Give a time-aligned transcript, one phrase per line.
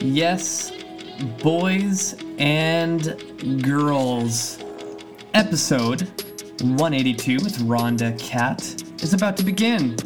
[0.00, 0.70] Yes,
[1.42, 3.20] boys and
[3.64, 4.62] girls.
[5.34, 6.02] Episode
[6.60, 8.62] 182 with Rhonda Cat
[9.02, 9.96] is about to begin.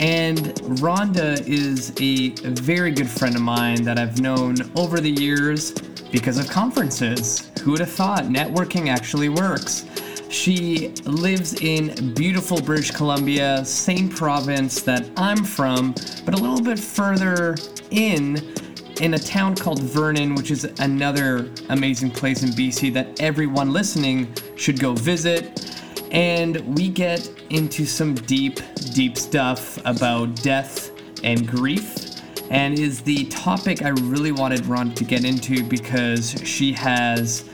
[0.00, 0.38] And
[0.80, 2.30] Rhonda is a
[2.62, 5.72] very good friend of mine that I've known over the years
[6.10, 7.52] because of conferences.
[7.60, 9.84] Who would have thought networking actually works?
[10.30, 15.94] She lives in beautiful British Columbia, same province that I'm from,
[16.24, 17.54] but a little bit further
[17.90, 18.54] in,
[19.00, 24.34] in a town called Vernon, which is another amazing place in BC that everyone listening
[24.56, 25.74] should go visit.
[26.10, 28.60] And we get into some deep,
[28.94, 32.06] deep stuff about death and grief
[32.50, 37.44] and is the topic I really wanted Ron to get into because she has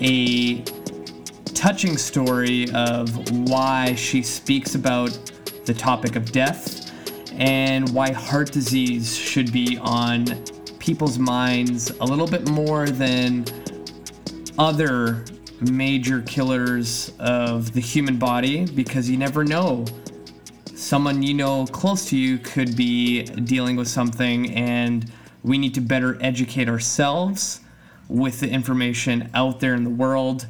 [0.00, 0.62] a
[1.54, 5.18] touching story of why she speaks about
[5.64, 6.92] the topic of death
[7.32, 10.26] and why heart disease should be on
[10.86, 13.44] people's minds a little bit more than
[14.56, 15.24] other
[15.60, 19.84] major killers of the human body because you never know.
[20.76, 25.10] Someone you know close to you could be dealing with something, and
[25.42, 27.60] we need to better educate ourselves
[28.08, 30.46] with the information out there in the world.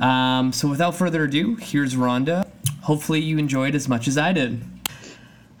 [0.00, 2.50] Um, so, without further ado, here's Rhonda.
[2.82, 4.60] Hopefully, you enjoyed as much as I did.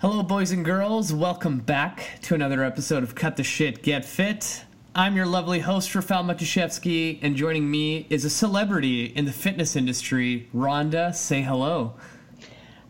[0.00, 1.12] Hello, boys and girls.
[1.12, 4.62] Welcome back to another episode of Cut the Shit, Get Fit.
[4.94, 9.74] I'm your lovely host, Rafal Matuszewski, and joining me is a celebrity in the fitness
[9.74, 11.12] industry, Rhonda.
[11.12, 11.94] Say hello.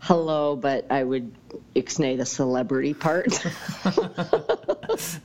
[0.01, 1.34] Hello, but I would
[1.75, 3.42] ixnay the celebrity part.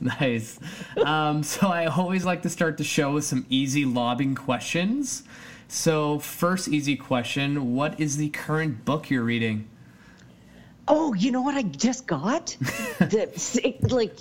[0.00, 0.58] nice.
[1.04, 5.22] Um, so I always like to start the show with some easy lobbing questions.
[5.68, 9.68] So, first easy question What is the current book you're reading?
[10.86, 12.56] Oh, you know what I just got?
[12.98, 14.18] the, like,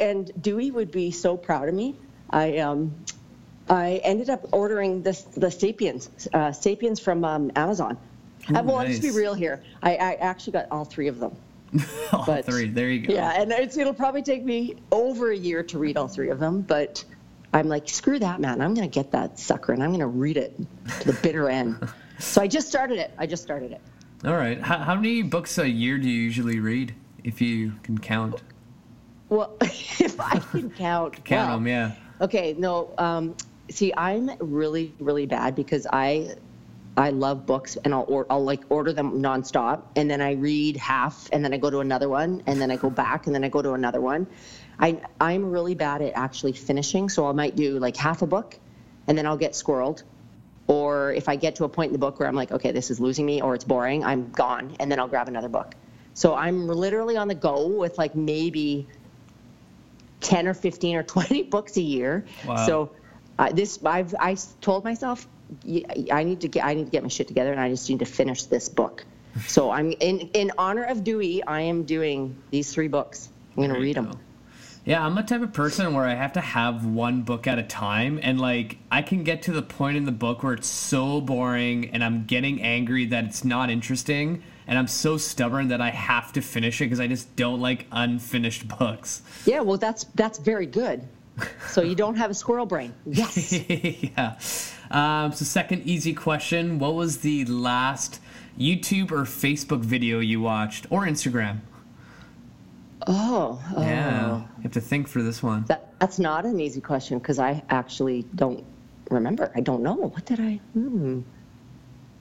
[0.00, 1.96] and Dewey would be so proud of me.
[2.30, 2.94] I um,
[3.68, 7.96] I ended up ordering this the Sapiens, uh, Sapiens from um, Amazon.
[8.50, 8.74] Ooh, well, nice.
[8.74, 9.62] I'll just be real here.
[9.82, 11.36] I, I actually got all three of them.
[12.12, 12.68] all but, three.
[12.68, 13.14] There you go.
[13.14, 16.60] Yeah, and it'll probably take me over a year to read all three of them,
[16.62, 17.04] but
[17.54, 18.60] I'm like, screw that, man.
[18.60, 20.56] I'm going to get that sucker and I'm going to read it
[21.00, 21.88] to the bitter end.
[22.18, 23.12] So I just started it.
[23.18, 23.80] I just started it.
[24.24, 24.60] All right.
[24.60, 26.94] How, how many books a year do you usually read,
[27.24, 28.40] if you can count?
[29.28, 31.14] Well, if I can count.
[31.24, 31.92] count well, them, yeah.
[32.20, 32.54] Okay.
[32.56, 32.94] No.
[32.98, 33.34] Um,
[33.68, 36.36] see, I'm really, really bad because I
[36.96, 40.76] I love books and I'll or, I'll like order them nonstop and then I read
[40.76, 43.42] half and then I go to another one and then I go back and then
[43.42, 44.26] I go to another one.
[44.78, 48.58] I I'm really bad at actually finishing, so I might do like half a book
[49.08, 50.02] and then I'll get squirreled.
[50.72, 52.90] Or if I get to a point in the book where I'm like, okay, this
[52.90, 55.74] is losing me or it's boring, I'm gone and then I'll grab another book.
[56.14, 58.86] So I'm literally on the go with like maybe
[60.22, 62.24] 10 or 15 or 20 books a year.
[62.46, 62.66] Wow.
[62.66, 62.90] So
[63.38, 65.28] uh, this I've I told myself
[66.10, 67.98] I need to get I need to get my shit together and I just need
[67.98, 69.04] to finish this book.
[69.46, 71.42] So I'm in in honor of Dewey.
[71.42, 73.30] I am doing these three books.
[73.56, 74.18] I'm gonna read them.
[74.84, 77.62] Yeah, I'm the type of person where I have to have one book at a
[77.62, 81.20] time, and like I can get to the point in the book where it's so
[81.20, 85.90] boring, and I'm getting angry that it's not interesting, and I'm so stubborn that I
[85.90, 89.22] have to finish it because I just don't like unfinished books.
[89.46, 91.06] Yeah, well, that's that's very good.
[91.68, 92.92] So you don't have a squirrel brain.
[93.06, 93.52] Yes.
[93.68, 94.36] yeah.
[94.90, 98.20] Um, so, second easy question What was the last
[98.58, 101.60] YouTube or Facebook video you watched, or Instagram?
[103.06, 103.82] Oh, oh.
[103.82, 104.36] Yeah.
[104.36, 105.64] You have to think for this one.
[105.64, 108.64] That, that's not an easy question because I actually don't
[109.10, 109.50] remember.
[109.54, 109.94] I don't know.
[109.94, 110.60] What did I?
[110.72, 111.20] Hmm.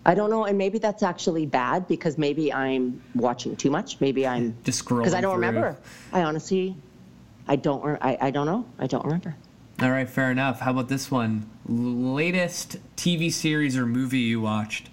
[0.03, 4.01] I don't know, and maybe that's actually bad because maybe I'm watching too much.
[4.01, 5.45] Maybe I'm just scrolling because I don't through.
[5.45, 5.77] remember.
[6.11, 6.75] I honestly,
[7.47, 7.99] I don't.
[8.01, 8.65] I, I don't know.
[8.79, 9.35] I don't remember.
[9.79, 10.59] All right, fair enough.
[10.59, 11.47] How about this one?
[11.67, 14.89] Latest TV series or movie you watched?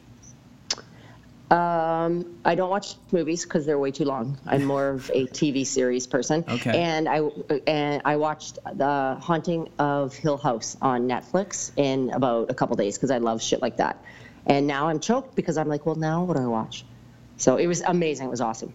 [1.51, 4.39] Um, I don't watch movies because they're way too long.
[4.47, 6.45] I'm more of a TV series person.
[6.47, 6.79] Okay.
[6.79, 7.21] And I
[7.67, 12.99] and I watched The Haunting of Hill House on Netflix in about a couple days
[12.99, 14.05] because I love shit like that.
[14.47, 16.85] And now I'm choked because I'm like, well, now what do I watch?
[17.39, 18.27] So it was amazing.
[18.27, 18.75] It was awesome.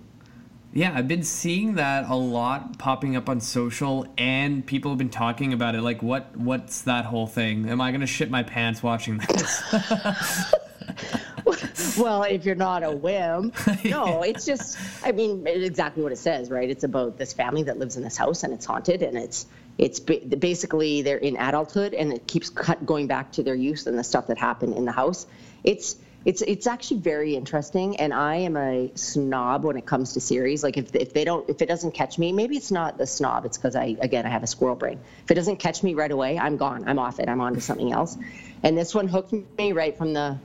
[0.76, 5.12] Yeah, I've been seeing that a lot popping up on social, and people have been
[5.12, 5.84] talking about it.
[5.84, 7.70] Like, what what's that whole thing?
[7.70, 9.62] Am I gonna shit my pants watching this?
[11.98, 13.52] well, if you're not a whim,
[13.86, 14.24] no.
[14.24, 16.70] It's just, I mean, exactly what it says, right?
[16.70, 19.46] It's about this family that lives in this house, and it's haunted, and it's
[19.78, 24.04] it's basically they're in adulthood, and it keeps going back to their youth and the
[24.04, 25.26] stuff that happened in the house.
[25.64, 30.22] It's it's it's actually very interesting and i am a snob when it comes to
[30.22, 33.06] series like if, if they don't if it doesn't catch me maybe it's not the
[33.06, 35.94] snob it's because i again i have a squirrel brain if it doesn't catch me
[35.94, 38.18] right away i'm gone i'm off it i'm on to something else
[38.64, 40.38] and this one hooked me right from the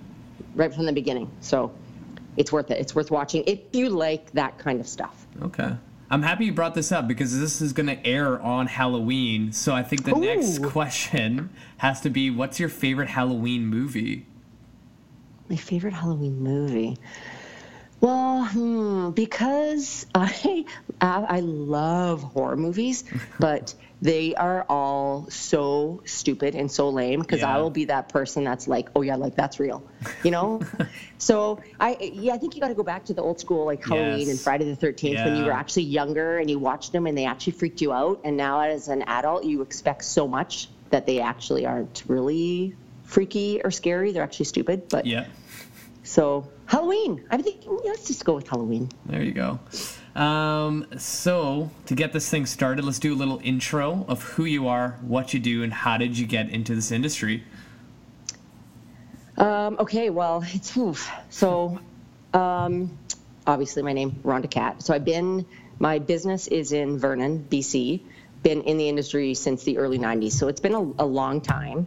[0.55, 1.73] right from the beginning so
[2.37, 5.77] it's worth it it's worth watching if you like that kind of stuff Okay.
[6.11, 9.53] I'm happy you brought this up because this is going to air on Halloween.
[9.53, 14.27] So I think the next question has to be what's your favorite Halloween movie?
[15.49, 16.97] My favorite Halloween movie.
[18.01, 20.65] Well, hmm, because I
[21.01, 23.05] I I love horror movies,
[23.41, 27.55] but they are all so stupid and so lame because Yeah.
[27.55, 29.83] I will be that person that's like, oh yeah, like that's real,
[30.23, 30.63] you know.
[31.19, 33.85] so I yeah, I think you got to go back to the old school like
[33.85, 34.29] Halloween Yes.
[34.29, 37.25] and Friday the Thirteenth when you were actually younger and you watched them and they
[37.25, 41.21] actually freaked you out, and now as an adult you expect so much that they
[41.21, 44.13] actually aren't really freaky or scary.
[44.13, 45.27] They're actually stupid, but Yeah.
[46.05, 47.25] so Halloween.
[47.31, 48.91] I'm thinking yeah, let's just go with Halloween.
[49.07, 49.59] There you go.
[50.15, 54.69] Um, so to get this thing started, let's do a little intro of who you
[54.69, 57.43] are, what you do, and how did you get into this industry?
[59.39, 61.11] Um, okay, well, it's oof.
[61.31, 61.81] so
[62.35, 62.99] um,
[63.47, 64.83] obviously my name Rhonda Cat.
[64.83, 65.47] So I've been
[65.79, 68.03] my business is in Vernon, BC.
[68.43, 71.87] Been in the industry since the early '90s, so it's been a, a long time.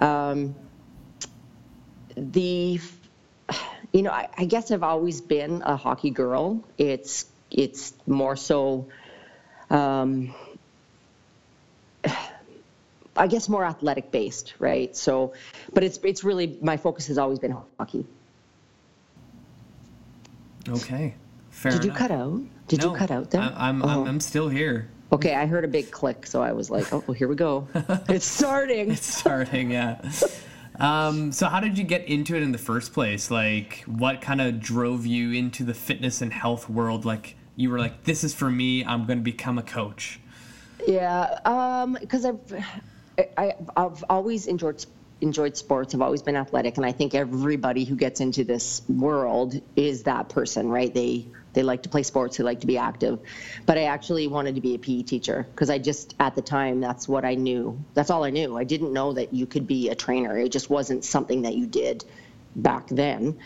[0.00, 0.56] Um,
[2.16, 2.80] the
[3.92, 6.62] you know I, I guess I've always been a hockey girl.
[6.76, 8.88] It's it's more so.
[9.70, 10.34] Um,
[13.16, 14.96] I guess more athletic based, right?
[14.96, 15.34] So,
[15.72, 18.06] but it's it's really my focus has always been hockey.
[20.68, 21.14] Okay.
[21.50, 22.40] Fair Did you cut out?
[22.68, 23.40] Did No, you cut out there?
[23.40, 23.88] I, I'm, Oh.
[23.88, 24.88] I'm, I'm still here.
[25.10, 27.66] Okay, I heard a big click, so I was like, "Oh, well, here we go.
[28.08, 30.00] it's starting." It's starting, yeah.
[30.78, 33.30] Um, so how did you get into it in the first place?
[33.30, 37.04] Like, what kind of drove you into the fitness and health world?
[37.04, 38.84] Like, you were like, "This is for me.
[38.84, 40.20] I'm going to become a coach."
[40.86, 42.64] Yeah, um, because I've
[43.36, 44.84] I, I've always enjoyed
[45.20, 45.94] enjoyed sports.
[45.94, 50.28] I've always been athletic, and I think everybody who gets into this world is that
[50.28, 50.94] person, right?
[50.94, 51.26] They
[51.58, 53.18] they like to play sports, they like to be active.
[53.66, 56.80] But I actually wanted to be a PE teacher because I just at the time
[56.80, 57.82] that's what I knew.
[57.94, 58.56] That's all I knew.
[58.56, 60.38] I didn't know that you could be a trainer.
[60.38, 62.04] It just wasn't something that you did
[62.54, 63.40] back then.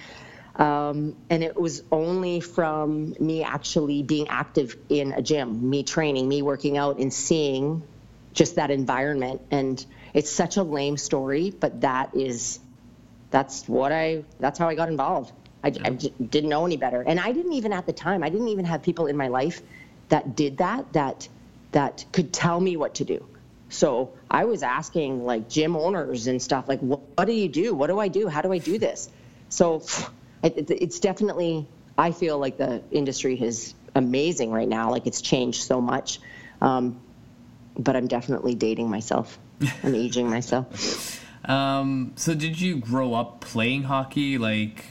[0.56, 6.28] Um, and it was only from me actually being active in a gym, me training,
[6.28, 7.82] me working out, and seeing
[8.34, 9.40] just that environment.
[9.50, 9.82] And
[10.12, 12.60] it's such a lame story, but that is,
[13.30, 15.32] that's what I, that's how I got involved.
[15.64, 17.02] I, I j- didn't know any better.
[17.02, 19.62] And I didn't even at the time, I didn't even have people in my life
[20.08, 21.28] that did that, that,
[21.72, 23.26] that could tell me what to do.
[23.68, 27.74] So I was asking like gym owners and stuff, like, what, what do you do?
[27.74, 28.28] What do I do?
[28.28, 29.08] How do I do this?
[29.48, 29.82] So
[30.42, 31.66] it, it's definitely,
[31.96, 34.90] I feel like the industry is amazing right now.
[34.90, 36.20] Like it's changed so much.
[36.60, 37.00] Um,
[37.78, 39.38] but I'm definitely dating myself.
[39.82, 41.20] I'm aging myself.
[41.44, 44.38] Um, so did you grow up playing hockey?
[44.38, 44.84] Like,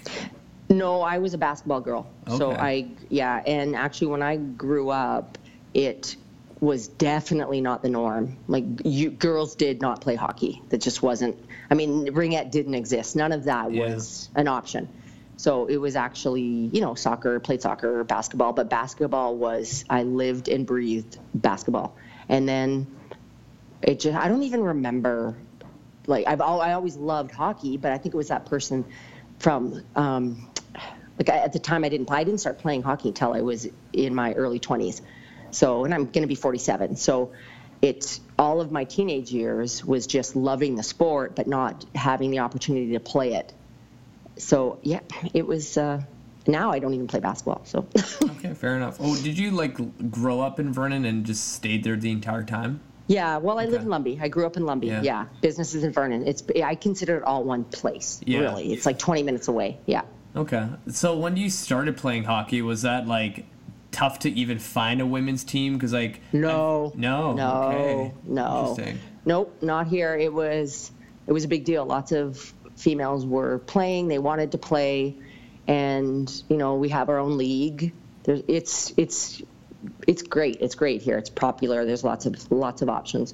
[0.72, 2.08] No, I was a basketball girl.
[2.28, 2.38] Okay.
[2.38, 5.38] So I, yeah, and actually when I grew up,
[5.74, 6.16] it
[6.60, 8.38] was definitely not the norm.
[8.48, 10.62] Like you, girls did not play hockey.
[10.70, 11.36] That just wasn't.
[11.70, 13.16] I mean, ringette didn't exist.
[13.16, 13.94] None of that Yeah.
[13.96, 14.88] was an option.
[15.38, 19.84] So it was actually, you know, soccer, played soccer, basketball, but basketball was.
[19.90, 21.96] I lived and breathed basketball,
[22.30, 22.86] and then
[23.82, 24.16] it just.
[24.16, 25.36] I don't even remember.
[26.08, 28.86] Like I've, al- I always loved hockey, but I think it was that person
[29.40, 29.84] from.
[29.96, 30.48] Um,
[31.22, 32.20] like I, at the time I didn't play.
[32.20, 35.02] I didn't start playing hockey until I was in my early 20s.
[35.52, 36.96] So, and I'm going to be 47.
[36.96, 37.32] So,
[37.82, 42.40] it all of my teenage years was just loving the sport, but not having the
[42.40, 43.54] opportunity to play it.
[44.38, 45.02] So, yeah,
[45.34, 45.78] it was.
[45.78, 46.02] Uh,
[46.48, 47.62] now I don't even play basketball.
[47.66, 47.88] So,
[48.24, 48.98] okay, fair enough.
[49.00, 52.82] Oh, did you like grow up in Vernon and just stayed there the entire time?
[53.08, 53.38] yeah.
[53.38, 54.22] Well, I live in Lumby.
[54.22, 54.86] I grew up in Lumby.
[54.88, 55.02] Yeah.
[55.02, 55.26] Yeah.
[55.42, 56.28] Businesses in Vernon.
[56.28, 56.44] It's.
[56.64, 58.22] I consider it all one place.
[58.26, 58.40] Yeah.
[58.40, 59.80] Really, it's like 20 minutes away.
[59.86, 60.04] Yeah.
[60.36, 60.68] Okay.
[60.90, 63.46] So when you started playing hockey, was that like
[63.92, 65.74] tough to even find a women's team?
[65.74, 66.94] Because like No.
[66.96, 67.64] no, No.
[67.64, 68.14] okay.
[68.26, 68.60] No.
[68.70, 69.00] Interesting.
[69.26, 70.16] Nope, not here.
[70.16, 70.92] It was
[71.28, 71.86] it was a big deal.
[71.86, 74.08] Lots of females were playing.
[74.08, 75.16] They wanted to play,
[75.68, 77.94] and you know we have our own league.
[78.24, 79.42] There's, it's it's
[80.08, 80.58] it's great.
[80.62, 81.18] It's great here.
[81.18, 81.86] It's popular.
[81.86, 83.34] There's lots of lots of options.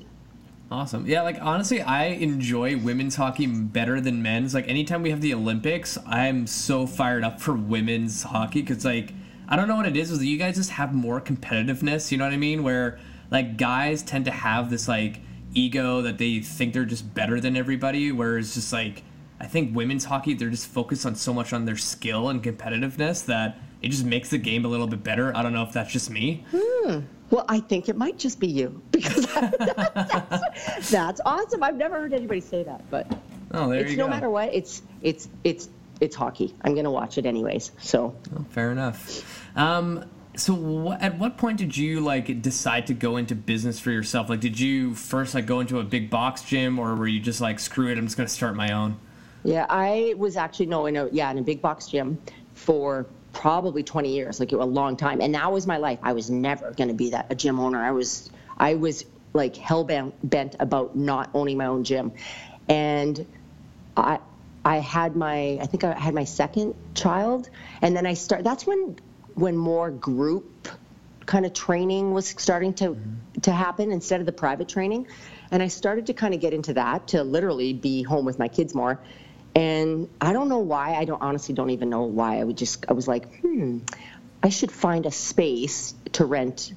[0.70, 1.06] Awesome.
[1.08, 4.54] Yeah, like honestly, I enjoy women's hockey better than men's.
[4.54, 9.14] Like anytime we have the Olympics, I'm so fired up for women's hockey because like
[9.48, 10.12] I don't know what it is.
[10.12, 12.12] Is that you guys just have more competitiveness?
[12.12, 12.64] You know what I mean?
[12.64, 13.00] Where
[13.32, 15.22] like guys tend to have this like
[15.54, 19.04] ego that they think they're just better than everybody, whereas just like
[19.40, 23.26] I think women's hockey they're just focused on so much on their skill and competitiveness
[23.28, 25.36] that it just makes the game a little bit better.
[25.36, 26.46] I don't know if that's just me.
[26.52, 27.00] Hmm.
[27.30, 31.62] Well, I think it might just be you because that's, that's, awesome.
[31.62, 33.12] I've never heard anybody say that, but
[33.52, 34.10] oh, there it's you no go.
[34.10, 34.54] matter what.
[34.54, 35.70] It's it's it's
[36.00, 36.56] it's hockey.
[36.62, 37.72] I'm going to watch it anyways.
[37.82, 39.58] So oh, fair enough.
[39.58, 40.06] Um,
[40.36, 44.30] so wh- at what point did you like decide to go into business for yourself?
[44.30, 47.42] Like, did you first like go into a big box gym, or were you just
[47.42, 49.00] like, screw it, I'm just going to start my own?
[49.44, 52.20] Yeah, I was actually no, in a yeah, in a big box gym
[52.54, 53.06] for
[53.38, 55.22] probably 20 years, like a long time.
[55.22, 56.00] And that was my life.
[56.02, 57.78] I was never going to be that a gym owner.
[57.78, 62.12] I was I was like hell bent about not owning my own gym.
[62.68, 63.26] And
[63.96, 64.20] I
[64.66, 67.50] I had my I think I had my second child
[67.82, 68.98] and then I start that's when
[69.36, 70.68] when more group
[71.28, 73.42] kind of training was starting to mm-hmm.
[73.42, 75.06] to happen instead of the private training.
[75.52, 78.48] And I started to kind of get into that to literally be home with my
[78.48, 79.00] kids more.
[79.58, 80.94] And I don't know why.
[80.94, 82.40] I don't honestly don't even know why.
[82.40, 83.80] I would just I was like, hmm,
[84.44, 86.74] I should find a space to rent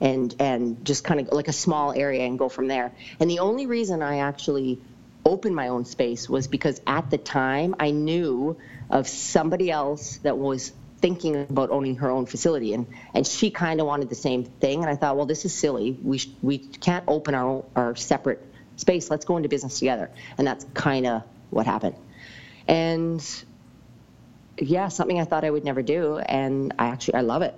[0.00, 2.92] and and just kind of like a small area and go from there.
[3.18, 4.78] And the only reason I actually
[5.24, 8.56] opened my own space was because at the time I knew
[8.90, 13.80] of somebody else that was thinking about owning her own facility and and she kind
[13.80, 16.58] of wanted the same thing and I thought well this is silly we sh- we
[16.58, 18.40] can't open our our separate
[18.76, 21.96] space let's go into business together and that's kind of what happened
[22.68, 23.44] and
[24.58, 27.54] yeah, something I thought I would never do, and I actually I love it.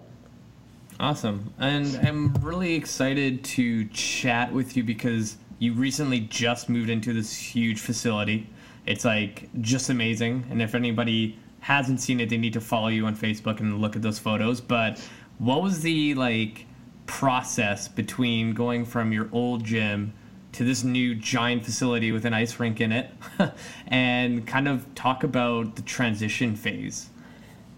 [1.01, 7.13] Awesome, and I'm really excited to chat with you because you recently just moved into
[7.13, 8.49] this huge facility.
[8.87, 13.07] It's like just amazing, and if anybody hasn't seen it, they need to follow you
[13.07, 14.61] on Facebook and look at those photos.
[14.61, 15.01] But
[15.39, 16.67] what was the like
[17.07, 20.13] process between going from your old gym
[20.53, 23.11] to this new giant facility with an ice rink in it
[23.87, 27.09] and kind of talk about the transition phase.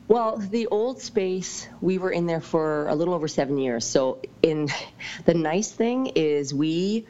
[0.07, 3.87] Well, the old space, we were in there for a little over seven years.
[3.87, 4.69] So, in
[5.25, 7.07] the nice thing is we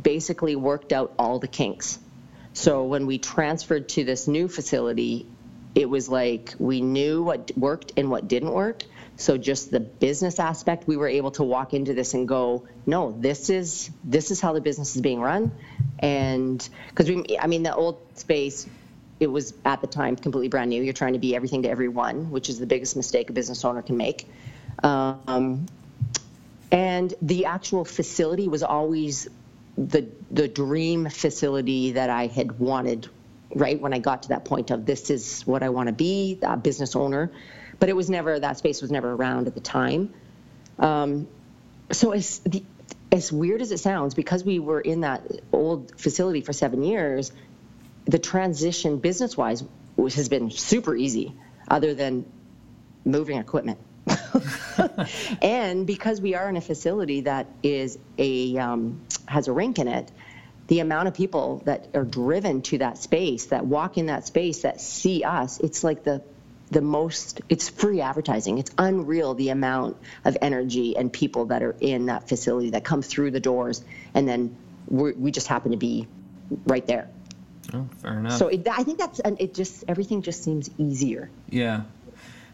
[0.00, 1.98] basically worked out all the kinks.
[2.54, 5.26] So, when we transferred to this new facility,
[5.74, 8.84] it was like we knew what worked and what didn't work.
[9.20, 13.14] So just the business aspect, we were able to walk into this and go, no,
[13.20, 15.52] this is this is how the business is being run,
[15.98, 18.66] and because we, I mean, the old space,
[19.20, 20.82] it was at the time completely brand new.
[20.82, 23.82] You're trying to be everything to everyone, which is the biggest mistake a business owner
[23.82, 24.26] can make.
[24.82, 25.66] Um,
[26.72, 29.28] and the actual facility was always
[29.76, 33.06] the the dream facility that I had wanted
[33.54, 36.38] right when I got to that point of this is what I want to be,
[36.40, 37.30] a business owner
[37.80, 40.14] but it was never that space was never around at the time.
[40.78, 41.26] Um,
[41.90, 42.62] so as the,
[43.10, 45.22] as weird as it sounds, because we were in that
[45.52, 47.32] old facility for seven years,
[48.04, 49.64] the transition business wise
[49.98, 51.34] has been super easy,
[51.68, 52.24] other than
[53.04, 53.78] moving equipment.
[55.42, 59.88] and because we are in a facility that is a um, has a rink in
[59.88, 60.10] it,
[60.68, 64.62] the amount of people that are driven to that space, that walk in that space,
[64.62, 66.22] that see us, it's like the
[66.70, 68.58] the most it's free advertising.
[68.58, 73.02] It's unreal the amount of energy and people that are in that facility that come
[73.02, 73.84] through the doors
[74.14, 74.56] and then
[74.88, 76.06] we just happen to be
[76.66, 77.08] right there.
[77.72, 78.38] Oh fair enough.
[78.38, 81.30] So it, i think that's and it just everything just seems easier.
[81.48, 81.82] Yeah.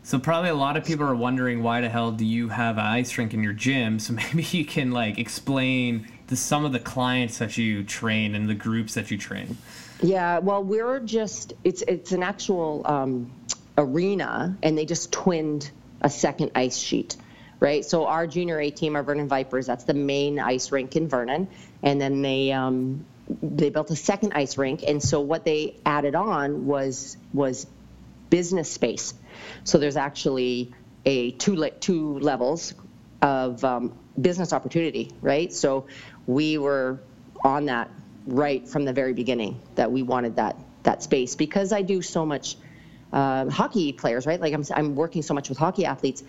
[0.02, 2.84] So probably a lot of people are wondering why the hell do you have an
[2.84, 3.98] ice rink in your gym?
[3.98, 8.48] So maybe you can like explain to some of the clients that you train and
[8.48, 9.56] the groups that you train.
[10.02, 13.30] Yeah well we're just it's it's an actual um,
[13.78, 17.16] arena and they just twinned a second ice sheet
[17.60, 17.84] right?
[17.84, 21.48] So our junior a team our vernon vipers that's the main ice rink in vernon.
[21.82, 23.06] And then they um,
[23.42, 24.84] they built a second ice rink.
[24.86, 27.66] And so what they added on was was
[28.30, 29.14] business space.
[29.64, 30.72] So there's actually
[31.04, 32.74] a two le- two levels
[33.22, 35.52] of um, business opportunity right?
[35.52, 35.86] So
[36.26, 37.00] we were
[37.44, 37.90] on that
[38.26, 42.26] right from the very beginning that we wanted that that space because i do so
[42.26, 42.56] much
[43.16, 44.38] uh, hockey players, right?
[44.38, 46.22] Like I'm, I'm working so much with hockey athletes.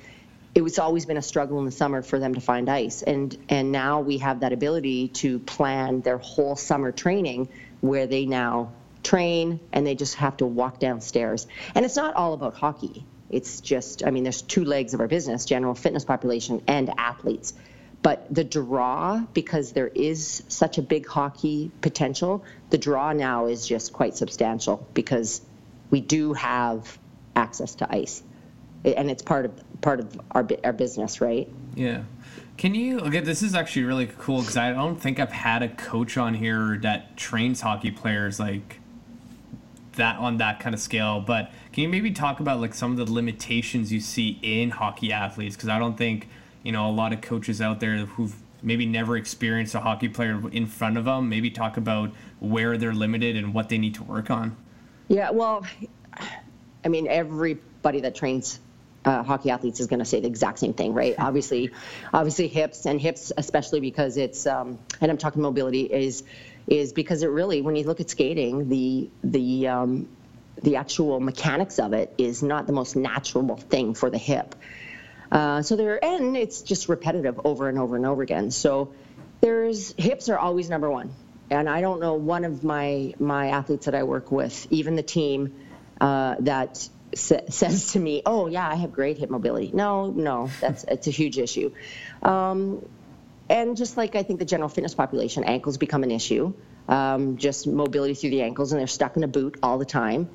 [0.56, 3.38] It was always been a struggle in the summer for them to find ice, and
[3.50, 7.50] and now we have that ability to plan their whole summer training
[7.82, 8.72] where they now
[9.03, 11.46] train and they just have to walk downstairs.
[11.75, 13.06] And it's not all about hockey.
[13.29, 17.53] It's just, I mean, there's two legs of our business: general fitness population and athletes.
[18.01, 23.67] But the draw, because there is such a big hockey potential, the draw now is
[23.67, 25.41] just quite substantial because
[25.89, 26.98] we do have
[27.36, 28.24] access to ice,
[28.84, 31.50] and it's part of part of our our business, right?
[31.75, 32.03] Yeah.
[32.58, 33.20] Can you okay?
[33.20, 36.79] This is actually really cool because I don't think I've had a coach on here
[36.82, 38.79] that trains hockey players like
[39.94, 41.22] that on that kind of scale.
[41.22, 45.12] But can you maybe talk about like some of the limitations you see in hockey
[45.12, 45.56] athletes?
[45.56, 46.29] Because I don't think
[46.63, 50.41] you know a lot of coaches out there who've maybe never experienced a hockey player
[50.51, 51.29] in front of them.
[51.29, 54.58] Maybe talk about where they're limited and what they need to work on.
[55.08, 55.66] Yeah, well,
[56.84, 58.60] I mean, everybody that trains
[59.06, 61.16] uh, hockey athletes is going to say the exact same thing, right?
[61.18, 61.72] obviously,
[62.14, 66.24] obviously hips and hips, especially because it's, um, and I'm talking mobility is,
[66.68, 70.10] is because it really, when you look at skating, the the um,
[70.62, 74.56] the actual mechanics of it is not the most natural thing for the hip.
[75.32, 78.52] Uh, so there, and it's just repetitive over and over and over again.
[78.52, 78.94] So
[79.40, 81.14] there's hips are always number one,
[81.50, 85.04] and I don't know one of my my athletes that I work with, even the
[85.04, 85.54] team
[86.01, 90.50] uh, that sa- says to me, "Oh yeah, I have great hip mobility." No, no,
[90.62, 91.72] that's it's a huge issue.
[92.22, 92.86] Um,
[93.50, 96.54] and just like I think the general fitness population, ankles become an issue.
[96.88, 100.30] Um, just mobility through the ankles, and they're stuck in a boot all the time.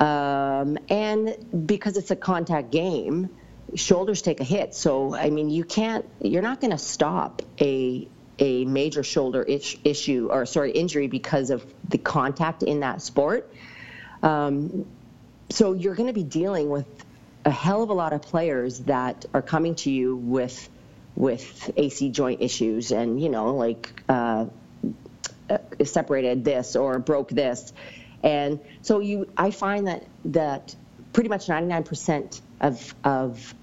[0.00, 3.30] Um, and because it's a contact game,
[3.74, 4.74] shoulders take a hit.
[4.74, 9.78] So I mean, you can't, you're not going to stop a a major shoulder ish,
[9.84, 13.52] issue or sorry injury because of the contact in that sport.
[14.22, 14.86] Um,
[15.50, 16.86] so you're going to be dealing with
[17.44, 20.68] a hell of a lot of players that are coming to you with
[21.16, 24.46] with AC joint issues and you know like uh,
[25.48, 27.72] uh, separated this or broke this,
[28.22, 30.74] and so you I find that that
[31.12, 33.54] pretty much 99% of of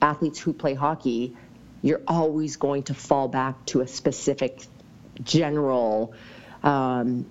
[0.00, 1.36] athletes who play hockey,
[1.82, 4.62] you're always going to fall back to a specific
[5.22, 6.12] general.
[6.62, 7.26] Um,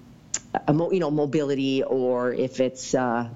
[0.68, 3.30] you know, mobility, or if it's uh,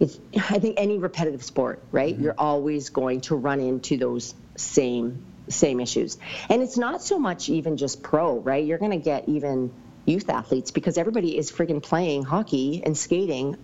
[0.00, 2.14] it's I think any repetitive sport, right?
[2.14, 2.24] Mm-hmm.
[2.24, 6.18] You're always going to run into those same same issues.
[6.48, 8.64] And it's not so much even just pro, right?
[8.64, 9.72] You're going to get even
[10.04, 13.56] youth athletes because everybody is friggin' playing hockey and skating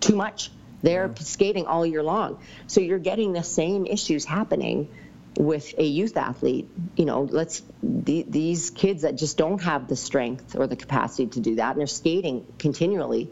[0.00, 0.50] too much.
[0.82, 1.24] They're mm-hmm.
[1.24, 2.40] skating all year long.
[2.66, 4.88] So you're getting the same issues happening
[5.36, 6.68] with a youth athlete.
[6.96, 11.26] You know, let's the, these kids that just don't have the strength or the capacity
[11.28, 13.30] to do that and they're skating continually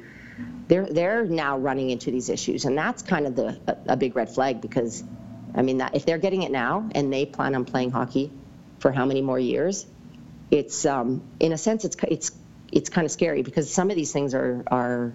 [0.68, 4.14] they're they're now running into these issues, and that's kind of the a, a big
[4.14, 5.02] red flag because,
[5.54, 8.30] I mean, that if they're getting it now and they plan on playing hockey
[8.78, 9.86] for how many more years,
[10.50, 12.30] it's um, in a sense it's it's
[12.70, 15.12] it's kind of scary because some of these things are are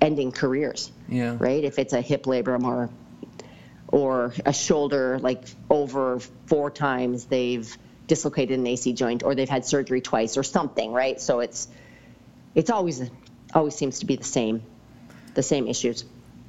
[0.00, 0.90] ending careers.
[1.10, 1.36] Yeah.
[1.38, 1.64] Right.
[1.64, 2.90] If it's a hip labrum or
[3.88, 9.64] or a shoulder like over four times they've dislocated an AC joint or they've had
[9.64, 11.20] surgery twice or something, right?
[11.20, 11.68] So it's
[12.54, 13.10] it's always
[13.54, 14.62] always seems to be the same,
[15.34, 16.04] the same issues.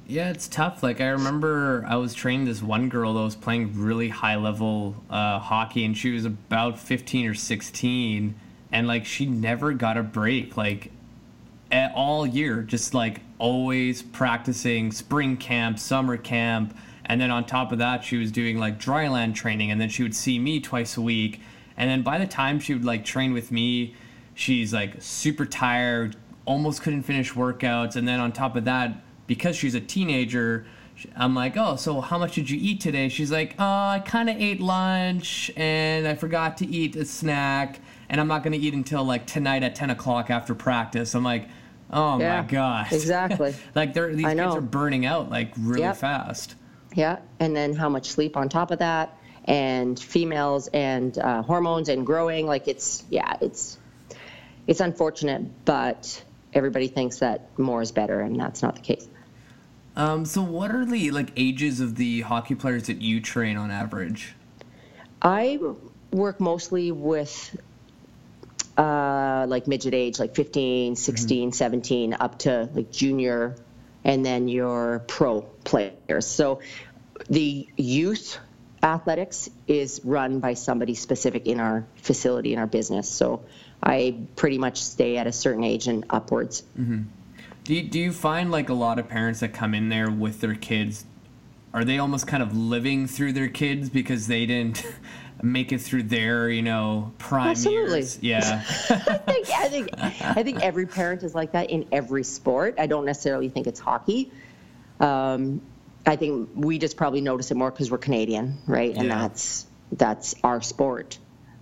[0.06, 0.82] Yeah, it's tough.
[0.82, 4.96] Like I remember, I was training this one girl that was playing really high level
[5.08, 8.34] uh, hockey, and she was about fifteen or sixteen,
[8.70, 10.56] and like she never got a break.
[10.56, 10.90] Like
[11.94, 17.78] all year, just like always practicing spring camp, summer camp, and then on top of
[17.78, 21.00] that, she was doing like dryland training, and then she would see me twice a
[21.00, 21.40] week,
[21.76, 23.94] and then by the time she would like train with me,
[24.34, 27.96] she's like super tired, almost couldn't finish workouts.
[27.96, 30.66] And then on top of that, because she's a teenager,
[31.16, 33.08] I'm like, oh, so how much did you eat today?
[33.08, 37.80] She's like, oh, I kind of ate lunch and I forgot to eat a snack,
[38.08, 41.14] and I'm not going to eat until like tonight at 10 o'clock after practice.
[41.14, 41.48] I'm like,
[41.92, 42.92] oh yeah, my gosh.
[42.92, 43.54] Exactly.
[43.74, 45.96] like they're, these kids are burning out like really yep.
[45.96, 46.54] fast.
[46.94, 47.18] Yeah.
[47.40, 52.06] And then how much sleep on top of that, and females and uh, hormones and
[52.06, 52.46] growing.
[52.46, 53.78] Like it's, yeah, it's,
[54.66, 56.22] it's unfortunate, but
[56.54, 59.08] everybody thinks that more is better, and that's not the case.
[59.96, 63.70] Um, so, what are the like ages of the hockey players that you train on
[63.70, 64.34] average?
[65.20, 65.58] I
[66.12, 67.56] work mostly with
[68.76, 71.52] uh, like midget age, like 15, 16, mm-hmm.
[71.52, 73.56] 17, up to like junior,
[74.04, 76.26] and then your pro players.
[76.26, 76.60] So,
[77.28, 78.38] the youth
[78.82, 83.08] athletics is run by somebody specific in our facility in our business.
[83.08, 83.44] So
[83.82, 86.62] I pretty much stay at a certain age and upwards.
[86.78, 87.02] Mm-hmm.
[87.64, 90.40] Do you, do you find like a lot of parents that come in there with
[90.40, 91.04] their kids,
[91.74, 94.84] are they almost kind of living through their kids because they didn't
[95.42, 98.00] make it through their you know prime Absolutely.
[98.00, 98.18] years?
[98.22, 98.62] Yeah.
[98.90, 102.76] I think I think I think every parent is like that in every sport.
[102.78, 104.30] I don't necessarily think it's hockey.
[105.00, 105.62] Um,
[106.06, 108.94] I think we just probably notice it more because we're Canadian, right?
[108.94, 109.18] And yeah.
[109.18, 111.18] that's that's our sport,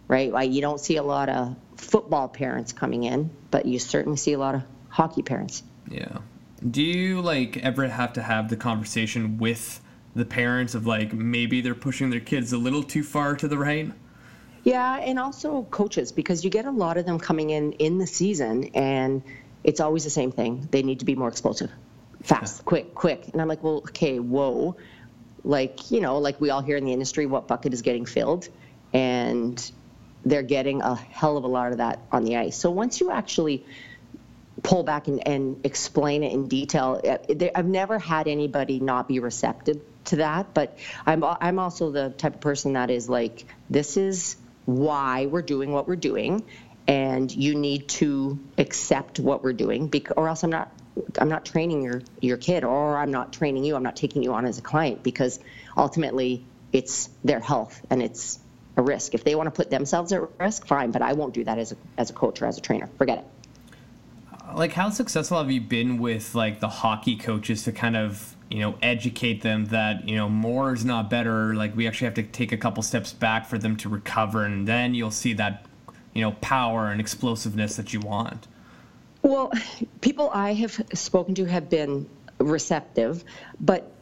[0.08, 0.32] right?
[0.32, 4.32] Like you don't see a lot of football parents coming in, but you certainly see
[4.32, 5.62] a lot of hockey parents.
[5.88, 6.18] Yeah.
[6.68, 9.80] Do you like ever have to have the conversation with
[10.14, 13.58] the parents of like maybe they're pushing their kids a little too far to the
[13.58, 13.92] right?
[14.64, 18.06] Yeah, and also coaches because you get a lot of them coming in in the
[18.06, 19.22] season and
[19.64, 20.68] it's always the same thing.
[20.70, 21.70] They need to be more explosive,
[22.22, 23.28] fast, quick, quick.
[23.32, 24.76] And I'm like, well, okay, whoa.
[25.44, 28.48] Like, you know, like we all hear in the industry, what bucket is getting filled.
[28.92, 29.70] And
[30.24, 32.56] they're getting a hell of a lot of that on the ice.
[32.56, 33.64] So once you actually
[34.62, 37.18] pull back and, and explain it in detail, uh,
[37.54, 40.54] I've never had anybody not be receptive to that.
[40.54, 45.42] But I'm, I'm also the type of person that is like, this is why we're
[45.42, 46.44] doing what we're doing
[46.86, 50.72] and you need to accept what we're doing or else I'm not
[51.18, 54.34] I'm not training your your kid or I'm not training you I'm not taking you
[54.34, 55.38] on as a client because
[55.76, 58.38] ultimately it's their health and it's
[58.76, 59.14] a risk.
[59.14, 61.72] If they want to put themselves at risk fine but I won't do that as
[61.72, 62.88] a as a coach or as a trainer.
[62.98, 63.39] Forget it
[64.54, 68.60] like how successful have you been with like the hockey coaches to kind of you
[68.60, 72.22] know educate them that you know more is not better like we actually have to
[72.22, 75.66] take a couple steps back for them to recover and then you'll see that
[76.14, 78.48] you know power and explosiveness that you want?
[79.22, 79.52] Well
[80.00, 82.08] people i have spoken to have been
[82.38, 83.22] receptive
[83.60, 83.92] but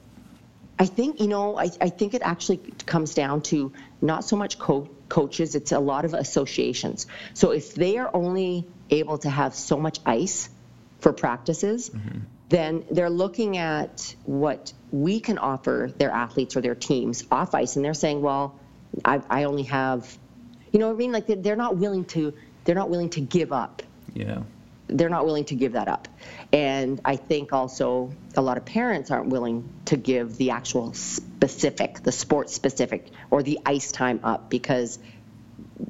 [0.78, 4.58] i think you know i, I think it actually comes down to not so much
[4.58, 7.06] co- coaches it's a lot of associations.
[7.34, 10.48] So if they are only able to have so much ice
[11.00, 12.18] for practices mm-hmm.
[12.48, 17.76] then they're looking at what we can offer their athletes or their teams off ice
[17.76, 18.58] and they're saying well
[19.04, 20.18] I, I only have
[20.72, 21.12] you know what I mean?
[21.12, 23.82] Like they're not willing to they're not willing to give up.
[24.14, 24.42] Yeah.
[24.88, 26.08] They're not willing to give that up.
[26.52, 32.02] And I think also a lot of parents aren't willing to give the actual specific,
[32.02, 34.98] the sport specific or the ice time up because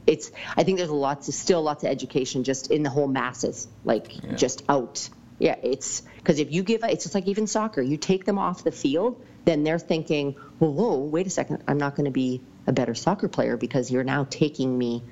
[0.07, 3.69] it's I think there's lots of still lots of education just in the whole masses,
[3.85, 4.35] like yeah.
[4.35, 5.09] just out.
[5.39, 8.65] Yeah, it's because if you give it's just like even soccer, you take them off
[8.65, 12.41] the field, then they're thinking, whoa, whoa, wait a second, I'm not going to be
[12.67, 15.03] a better soccer player because you're now taking me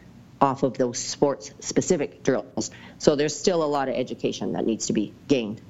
[0.40, 2.70] off of those sports specific drills.
[2.98, 5.60] So there's still a lot of education that needs to be gained.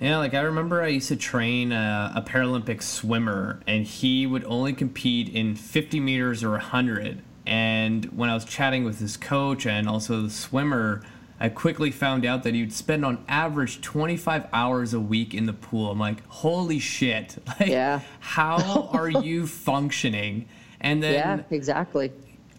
[0.00, 4.44] Yeah, like I remember I used to train a, a Paralympic swimmer, and he would
[4.44, 7.22] only compete in 50 meters or 100.
[7.48, 11.02] And when I was chatting with his coach and also the swimmer,
[11.40, 15.54] I quickly found out that he'd spend on average 25 hours a week in the
[15.54, 15.90] pool.
[15.90, 17.42] I'm like, holy shit!
[17.58, 18.00] Like, yeah.
[18.20, 20.46] how are you functioning?
[20.80, 22.12] And then yeah, exactly.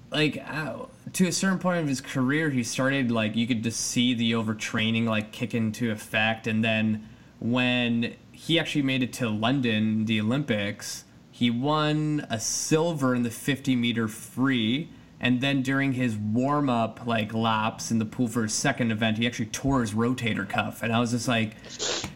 [0.09, 3.79] Like uh, to a certain point of his career, he started like you could just
[3.79, 7.07] see the overtraining like kick into effect, and then
[7.39, 11.05] when he actually made it to London, the Olympics,
[11.39, 14.89] he won a silver in the 50 meter free
[15.21, 19.17] and then during his warm up like laps in the pool for his second event,
[19.17, 21.55] he actually tore his rotator cuff, and I was just like,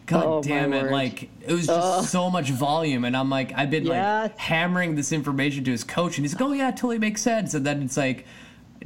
[0.05, 0.83] God oh, damn it!
[0.83, 0.91] Word.
[0.91, 4.23] Like it was just so much volume, and I'm like, I've been yeah.
[4.23, 7.53] like hammering this information to his coach, and he's like, Oh yeah, totally makes sense.
[7.53, 8.25] And then it's like,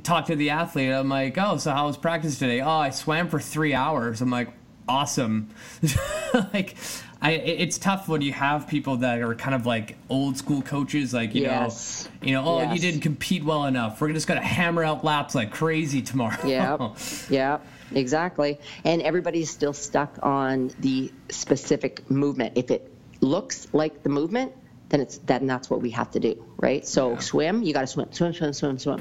[0.02, 0.92] talk to the athlete.
[0.92, 2.62] I'm like, Oh, so how was practice today?
[2.62, 4.22] Oh, I swam for three hours.
[4.22, 4.50] I'm like,
[4.88, 5.50] awesome.
[6.54, 6.76] like
[7.22, 11.14] I, it's tough when you have people that are kind of like old school coaches,
[11.14, 12.08] like you yes.
[12.22, 12.76] know, you know, oh, yes.
[12.76, 14.00] you didn't compete well enough.
[14.00, 16.38] We're just gonna hammer out laps like crazy tomorrow.
[16.46, 16.94] yeah,
[17.30, 17.60] yeah,
[17.94, 18.60] exactly.
[18.84, 22.54] And everybody's still stuck on the specific movement.
[22.56, 24.54] If it looks like the movement,
[24.90, 26.86] then it's then that's what we have to do, right?
[26.86, 27.20] So yeah.
[27.20, 29.00] swim, you got to swim, swim, swim, swim, swim.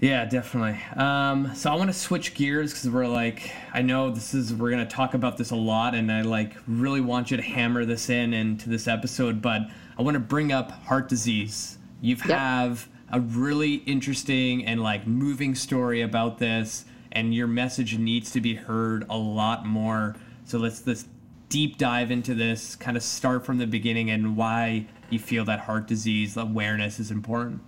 [0.00, 0.78] Yeah, definitely.
[0.94, 4.70] Um, so I want to switch gears because we're like, I know this is we're
[4.70, 8.10] gonna talk about this a lot, and I like really want you to hammer this
[8.10, 9.40] in into this episode.
[9.40, 9.62] But
[9.98, 11.78] I want to bring up heart disease.
[12.02, 12.38] You yep.
[12.38, 18.40] have a really interesting and like moving story about this, and your message needs to
[18.42, 20.14] be heard a lot more.
[20.44, 21.06] So let's let's
[21.48, 25.60] deep dive into this, kind of start from the beginning, and why you feel that
[25.60, 27.62] heart disease awareness is important.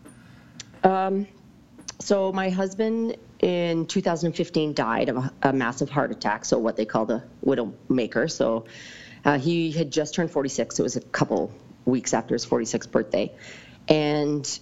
[0.85, 1.27] Um,
[2.01, 6.85] so my husband in 2015 died of a, a, massive heart attack, so what they
[6.85, 8.31] call the widowmaker.
[8.31, 8.67] So
[9.25, 10.79] uh, he had just turned 46.
[10.79, 11.53] It was a couple
[11.85, 13.33] weeks after his 46th birthday,
[13.89, 14.59] and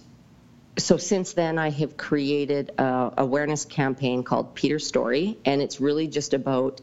[0.77, 6.07] so since then I have created a awareness campaign called Peter's Story, and it's really
[6.07, 6.81] just about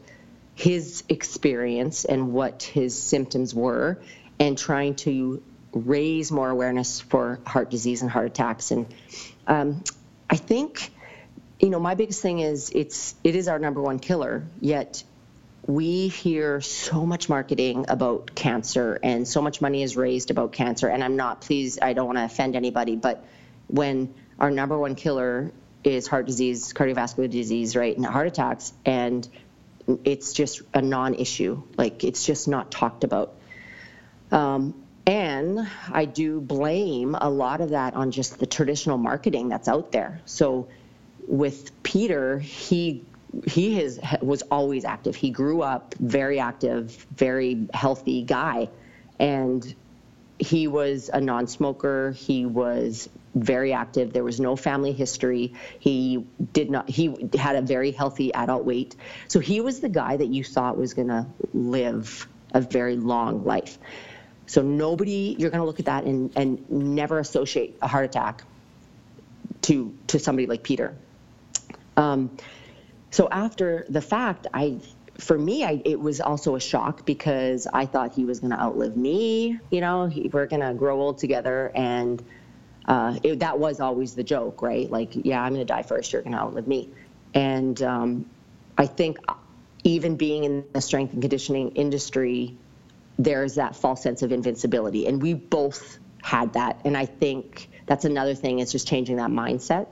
[0.53, 3.99] his experience and what his symptoms were,
[4.39, 8.85] and trying to raise more awareness for heart disease and heart attacks and
[9.47, 9.83] um,
[10.29, 10.91] I think,
[11.59, 14.45] you know, my biggest thing is it's it is our number one killer.
[14.59, 15.03] Yet
[15.67, 20.87] we hear so much marketing about cancer and so much money is raised about cancer.
[20.87, 21.79] And I'm not pleased.
[21.81, 23.25] I don't want to offend anybody, but
[23.67, 25.51] when our number one killer
[25.83, 29.27] is heart disease, cardiovascular disease, right, and heart attacks, and
[30.03, 31.61] it's just a non-issue.
[31.77, 33.33] Like it's just not talked about.
[34.31, 39.67] Um, and I do blame a lot of that on just the traditional marketing that's
[39.67, 40.21] out there.
[40.25, 40.67] So
[41.27, 43.03] with Peter, he
[43.45, 45.15] he is was always active.
[45.15, 48.69] He grew up very active, very healthy guy,
[49.19, 49.75] and
[50.39, 52.11] he was a non-smoker.
[52.11, 54.13] He was very active.
[54.13, 55.53] There was no family history.
[55.79, 56.89] He did not.
[56.89, 58.95] He had a very healthy adult weight.
[59.27, 63.43] So he was the guy that you thought was going to live a very long
[63.43, 63.77] life.
[64.47, 68.43] So nobody, you're going to look at that and, and never associate a heart attack
[69.63, 70.95] to to somebody like Peter.
[71.97, 72.37] Um,
[73.09, 74.79] so after the fact, I
[75.17, 78.59] for me, I, it was also a shock because I thought he was going to
[78.59, 79.59] outlive me.
[79.71, 82.21] You know, he, we're going to grow old together, and
[82.85, 84.89] uh, it, that was always the joke, right?
[84.91, 86.11] Like, yeah, I'm going to die first.
[86.11, 86.89] You're going to outlive me.
[87.33, 88.29] And um,
[88.77, 89.17] I think
[89.83, 92.57] even being in the strength and conditioning industry,
[93.17, 96.81] there's that false sense of invincibility, and we both had that.
[96.85, 98.59] And I think that's another thing.
[98.59, 99.87] is just changing that mindset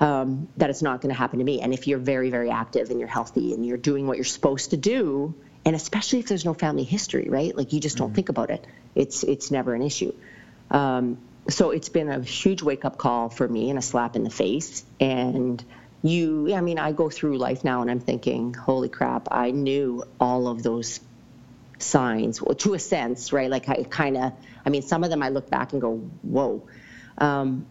[0.00, 1.60] um, that it's not going to happen to me.
[1.60, 4.70] And if you're very, very active and you're healthy and you're doing what you're supposed
[4.70, 7.54] to do, and especially if there's no family history, right?
[7.54, 8.16] Like you just don't mm-hmm.
[8.16, 8.66] think about it.
[8.94, 10.12] It's it's never an issue.
[10.70, 14.24] Um, so it's been a huge wake up call for me and a slap in
[14.24, 14.84] the face.
[14.98, 15.62] And
[16.02, 20.04] you, I mean, I go through life now and I'm thinking, holy crap, I knew
[20.18, 21.00] all of those
[21.82, 23.50] signs, well, to a sense, right?
[23.50, 24.32] Like I kind of,
[24.64, 26.68] I mean, some of them I look back and go, whoa.
[27.18, 27.66] Um,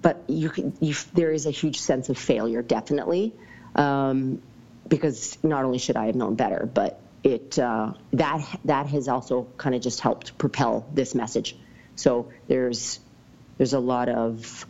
[0.00, 3.34] but you, you, there is a huge sense of failure, definitely,
[3.74, 4.40] um,
[4.86, 9.48] because not only should I have known better, but it uh, that that has also
[9.56, 11.56] kind of just helped propel this message.
[11.96, 13.00] So there's
[13.56, 14.66] there's a lot of,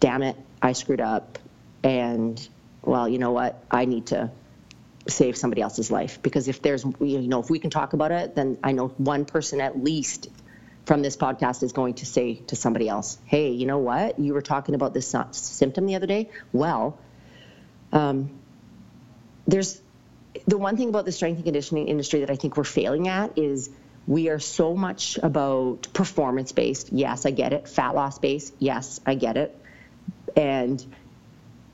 [0.00, 1.38] damn it, I screwed up,
[1.82, 2.46] and
[2.82, 4.30] well, you know what, I need to
[5.08, 8.34] save somebody else's life because if there's you know if we can talk about it,
[8.34, 10.28] then I know one person at least
[10.84, 14.18] from this podcast is going to say to somebody else, hey, you know what?
[14.18, 16.30] You were talking about this symptom the other day.
[16.52, 16.98] Well,
[17.92, 18.30] um,
[19.46, 19.80] there's
[20.46, 23.36] the one thing about the strength and conditioning industry that I think we're failing at
[23.36, 23.70] is
[24.06, 26.90] we are so much about performance based.
[26.90, 27.68] Yes, I get it.
[27.68, 28.54] Fat loss based.
[28.58, 29.54] Yes, I get it.
[30.36, 30.84] And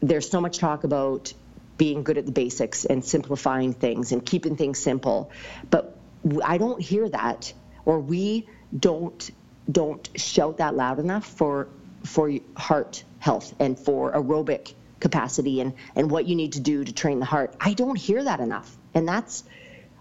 [0.00, 1.32] there's so much talk about
[1.76, 5.30] being good at the basics and simplifying things and keeping things simple.
[5.70, 5.96] But
[6.44, 7.52] I don't hear that,
[7.84, 9.30] or we don't
[9.70, 11.68] don't shout that loud enough for
[12.04, 16.92] for heart health and for aerobic capacity and and what you need to do to
[16.92, 17.54] train the heart.
[17.60, 19.44] I don't hear that enough, and that's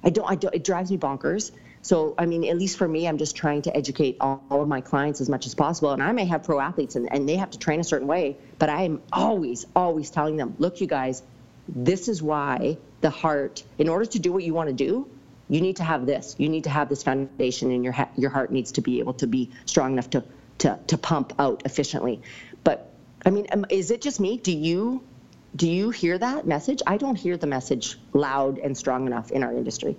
[0.04, 1.52] I don't I don't it drives me bonkers.
[1.82, 4.70] So I mean, at least for me, I'm just trying to educate all, all of
[4.70, 5.92] my clients as much as possible.
[5.92, 8.38] And I may have pro athletes and, and they have to train a certain way,
[8.58, 11.22] but I am always always telling them, look, you guys,
[11.68, 15.08] this is why the heart, in order to do what you want to do,
[15.50, 16.36] you need to have this.
[16.38, 19.14] You need to have this foundation, and your ha- your heart needs to be able
[19.16, 20.24] to be strong enough to
[20.60, 22.22] to to pump out efficiently.
[22.64, 22.92] But
[23.26, 24.38] I mean, um, is it just me?
[24.38, 25.04] Do you
[25.56, 26.82] do you hear that message?
[26.88, 29.96] I don't hear the message loud and strong enough in our industry.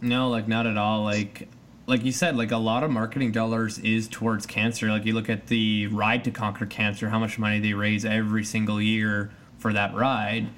[0.00, 1.04] No, like not at all.
[1.04, 1.48] Like
[1.86, 4.88] like you said, like a lot of marketing dollars is towards cancer.
[4.90, 8.44] Like you look at the ride to conquer cancer, how much money they raise every
[8.44, 10.48] single year for that ride.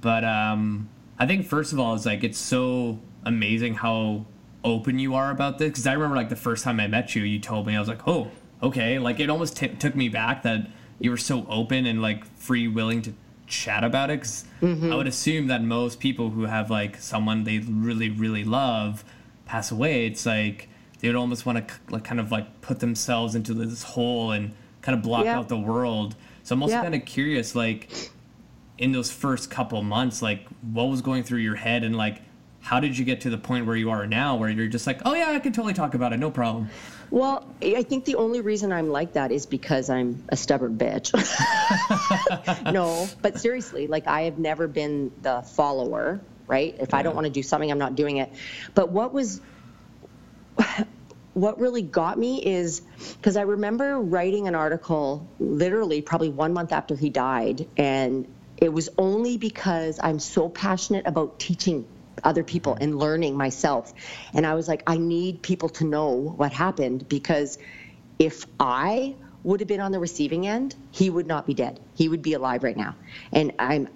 [0.00, 4.26] But um, I think first of all, it's like it's so amazing how
[4.64, 7.22] open you are about this because I remember like the first time I met you,
[7.22, 8.30] you told me I was like, oh,
[8.62, 8.98] okay.
[8.98, 12.68] Like it almost t- took me back that you were so open and like free,
[12.68, 13.14] willing to
[13.46, 14.20] chat about it.
[14.20, 14.92] Because mm-hmm.
[14.92, 19.04] I would assume that most people who have like someone they really, really love
[19.44, 23.34] pass away, it's like they would almost want to like kind of like put themselves
[23.34, 25.38] into this hole and kind of block yeah.
[25.38, 26.16] out the world.
[26.42, 26.82] So I'm also yeah.
[26.82, 28.10] kind of curious, like
[28.78, 31.84] in those first couple months, like what was going through your head?
[31.84, 32.22] And like
[32.66, 35.00] how did you get to the point where you are now where you're just like
[35.04, 36.18] oh yeah i can totally talk about it.
[36.18, 36.68] No problem.
[37.10, 41.14] Well i think the only reason i'm like that is because i'm a stubborn bitch.
[42.72, 46.74] No but seriously like i have never been the follower right?
[46.80, 46.96] If yeah.
[46.96, 48.32] i don't want to do something i'm not doing it.
[48.74, 49.40] But what was
[51.34, 52.80] what really got me is
[53.18, 57.68] because I remember writing an article literally probably one month after he died.
[57.76, 61.86] And it was only because I'm so passionate about teaching
[62.24, 63.92] other people and learning myself.
[64.32, 67.58] And I was like, I need people to know what happened because
[68.18, 71.78] if I would have been on the receiving end, he would not be dead.
[71.94, 72.96] He would be alive right now.
[73.32, 73.88] And I'm,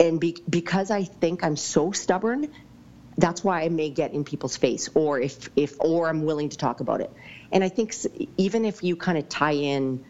[0.00, 2.48] and be, because I think I'm so stubborn,
[3.16, 6.56] that's why I may get in people's face, or if if or I'm willing to
[6.56, 7.12] talk about it.
[7.52, 7.94] And I think
[8.36, 10.04] even if you kind of tie in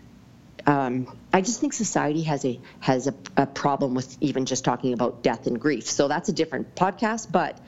[0.66, 4.94] um, I just think society has a has a, a, problem with even just talking
[4.94, 5.87] about death and grief.
[5.87, 7.61] So that's a different podcast, but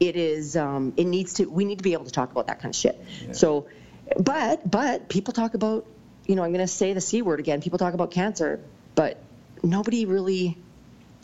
[0.00, 2.60] it is um, it needs to we need to be able to talk about that
[2.60, 3.04] kind of shit.
[3.26, 3.32] Yeah.
[3.32, 3.66] So,
[4.18, 5.86] but but people talk about
[6.26, 7.60] you know I'm going to say the c word again.
[7.60, 8.60] People talk about cancer,
[8.94, 9.22] but
[9.62, 10.56] nobody really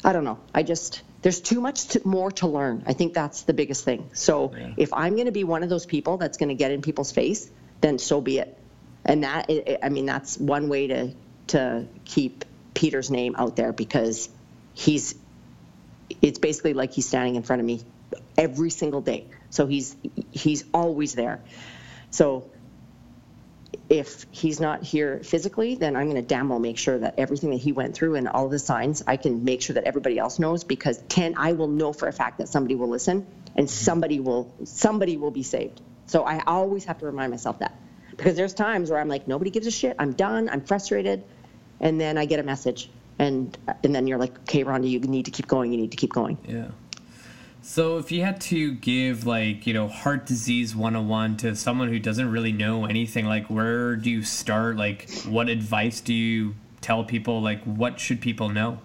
[0.05, 0.39] I don't know.
[0.55, 2.85] I just there's too much to, more to learn.
[2.87, 4.11] I think that's the biggest thing.
[4.13, 4.75] So yeah.
[4.77, 7.11] if I'm going to be one of those people that's going to get in people's
[7.11, 8.57] face, then so be it.
[9.09, 9.51] And that
[9.83, 11.15] I mean that's one way to
[11.49, 12.45] to keep
[12.75, 14.29] Peter's name out there because
[14.75, 15.15] he's
[16.23, 17.81] it's basically like he's standing in front of me
[18.37, 19.27] every single day.
[19.51, 19.97] So he's
[20.31, 21.41] he's always there.
[22.11, 22.51] So
[23.89, 27.51] if he's not here physically, then I'm going to damn well make sure that everything
[27.51, 30.39] that he went through and all the signs, I can make sure that everybody else
[30.39, 34.21] knows because 10, I will know for a fact that somebody will listen and somebody
[34.21, 35.81] will somebody will be saved.
[36.07, 37.75] So I always have to remind myself that
[38.19, 39.97] because there's times where I'm like, nobody gives a shit.
[39.99, 40.51] I'm done.
[40.51, 41.25] I'm frustrated,
[41.81, 45.25] and then I get a message, and and then you're like, okay, Rhonda, you need
[45.25, 45.73] to keep going.
[45.73, 46.37] You need to keep going.
[46.47, 46.69] Yeah.
[47.63, 51.99] So if you had to give like, you know, heart disease 101 to someone who
[51.99, 54.77] doesn't really know anything, like where do you start?
[54.77, 57.43] Like what advice do you tell people?
[57.43, 58.81] Like what should people know?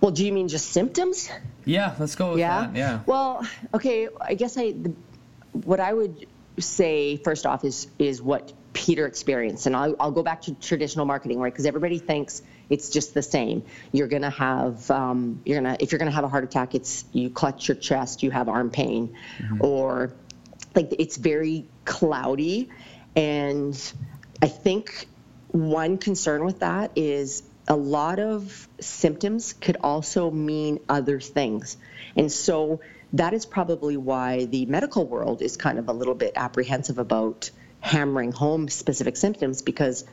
[0.00, 1.30] Well, do you mean just symptoms?
[1.66, 2.62] Yeah, let's go with yeah?
[2.62, 2.76] that.
[2.76, 3.00] Yeah.
[3.04, 4.94] Well, okay, I guess I the,
[5.52, 6.26] what I would
[6.60, 11.04] say first off is is what Peter experienced, and I'll, I'll go back to traditional
[11.04, 11.52] marketing, right?
[11.52, 13.64] Because everybody thinks it's just the same.
[13.92, 17.30] You're gonna have um, you're gonna if you're gonna have a heart attack, it's you
[17.30, 19.64] clutch your chest, you have arm pain, mm-hmm.
[19.64, 20.12] or
[20.74, 22.68] like it's very cloudy.
[23.16, 23.74] And
[24.40, 25.08] I think
[25.48, 31.76] one concern with that is a lot of symptoms could also mean other things,
[32.16, 32.80] and so
[33.12, 37.50] that is probably why the medical world is kind of a little bit apprehensive about
[37.80, 40.04] hammering home specific symptoms because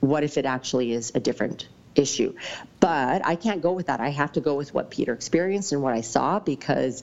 [0.00, 2.34] what if it actually is a different issue.
[2.80, 4.00] But I can't go with that.
[4.00, 7.02] I have to go with what Peter experienced and what I saw because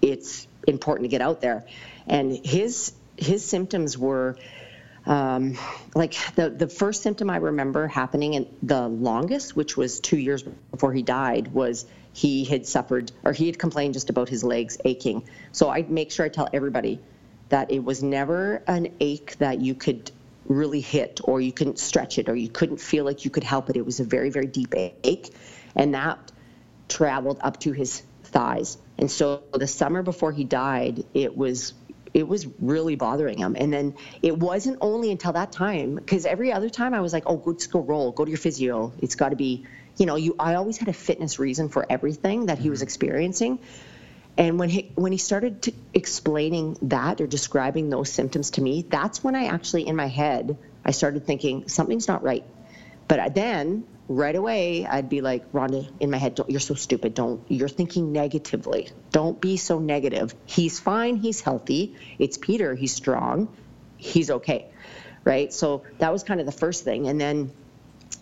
[0.00, 1.64] it's important to get out there.
[2.06, 4.36] And his his symptoms were
[5.06, 5.56] um,
[5.94, 10.42] like the the first symptom I remember happening and the longest, which was two years
[10.42, 14.78] before he died, was he had suffered or he had complained just about his legs
[14.84, 15.28] aching.
[15.52, 17.00] So I'd make sure I tell everybody
[17.48, 20.10] that it was never an ache that you could
[20.46, 23.70] really hit or you couldn't stretch it or you couldn't feel like you could help
[23.70, 23.76] it.
[23.76, 25.34] It was a very, very deep ache.
[25.74, 26.32] And that
[26.88, 28.78] traveled up to his thighs.
[28.98, 31.74] And so the summer before he died, it was
[32.14, 33.56] it was really bothering him.
[33.58, 37.24] And then it wasn't only until that time, because every other time I was like,
[37.26, 38.92] oh, go, just go roll, go to your physio.
[39.00, 39.64] It's got to be,
[39.96, 40.34] you know, you.
[40.38, 42.84] I always had a fitness reason for everything that he was mm-hmm.
[42.84, 43.58] experiencing.
[44.36, 48.82] And when he when he started to explaining that or describing those symptoms to me,
[48.88, 52.44] that's when I actually in my head I started thinking something's not right.
[53.08, 57.12] But then right away I'd be like, Rhonda, in my head, you're so stupid.
[57.12, 58.88] Don't you're thinking negatively.
[59.10, 60.34] Don't be so negative.
[60.46, 61.16] He's fine.
[61.16, 61.94] He's healthy.
[62.18, 62.74] It's Peter.
[62.74, 63.54] He's strong.
[63.98, 64.70] He's okay,
[65.24, 65.52] right?
[65.52, 67.52] So that was kind of the first thing, and then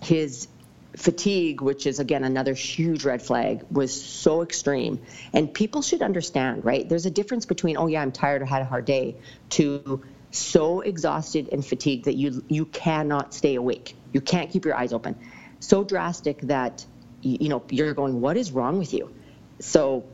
[0.03, 0.49] his
[0.97, 5.01] fatigue, which is again another huge red flag, was so extreme.
[5.33, 6.89] And people should understand, right?
[6.89, 9.17] There's a difference between, oh yeah, I'm tired, or had a hard day,
[9.51, 13.97] to so exhausted and fatigued that you you cannot stay awake.
[14.13, 15.17] You can't keep your eyes open.
[15.61, 16.85] So drastic that
[17.23, 19.13] you know you're going, what is wrong with you?
[19.59, 20.05] So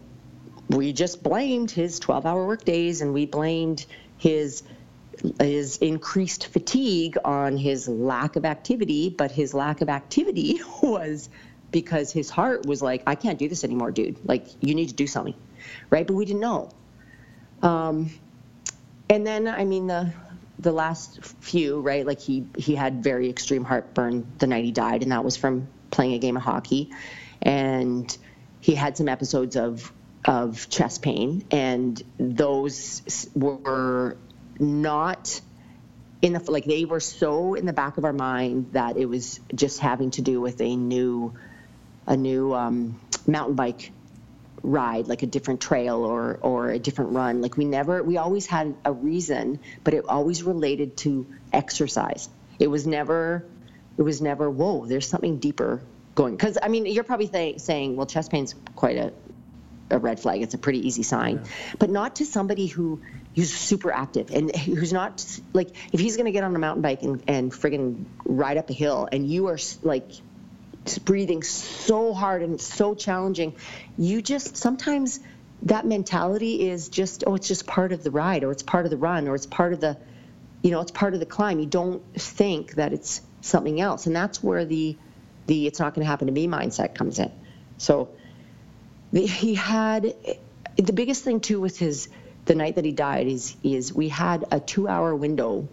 [0.69, 3.87] we just blamed his 12-hour work days and we blamed
[4.19, 4.63] his
[5.41, 11.29] his increased fatigue on his lack of activity, but his lack of activity was
[11.71, 14.19] because his heart was like, I can't do this anymore, dude.
[14.27, 15.35] Like, you need to do something,
[15.91, 16.07] right?
[16.07, 16.71] But we didn't know.
[17.63, 18.11] Um,
[19.09, 20.13] and then, I mean, the
[20.59, 22.07] the last few, right?
[22.07, 25.69] Like he he had very extreme heartburn the night he died, and that was from
[25.91, 26.91] playing a game of hockey,
[27.43, 28.17] and
[28.61, 29.93] he had some episodes of
[30.25, 34.17] of chest pain, and those were
[34.59, 35.41] not
[36.23, 39.41] in the like they were so in the back of our mind that it was
[39.55, 41.35] just having to do with a new
[42.07, 43.93] a new um, mountain bike
[44.63, 47.43] ride like a different trail or or a different run.
[47.43, 52.29] Like we never we always had a reason but it always related to exercise.
[52.59, 53.45] It was never
[53.99, 55.81] it was never whoa there's something deeper
[56.15, 59.13] going because i mean you're probably th- saying well chest pain's quite a
[59.91, 60.43] a red flag.
[60.43, 61.51] It's a pretty easy sign, yeah.
[61.79, 63.01] but not to somebody who
[63.35, 66.83] who's super active and who's not like if he's going to get on a mountain
[66.83, 70.11] bike and and friggin' ride up a hill and you are like
[71.05, 73.55] breathing so hard and it's so challenging,
[73.99, 75.21] you just sometimes
[75.63, 78.91] that mentality is just oh it's just part of the ride or it's part of
[78.91, 79.97] the run or it's part of the
[80.63, 81.59] you know it's part of the climb.
[81.59, 84.97] You don't think that it's something else, and that's where the
[85.47, 87.31] the it's not going to happen to me mindset comes in.
[87.79, 88.09] So
[89.25, 90.15] he had
[90.77, 92.09] the biggest thing too with his
[92.45, 95.69] the night that he died is is we had a two hour window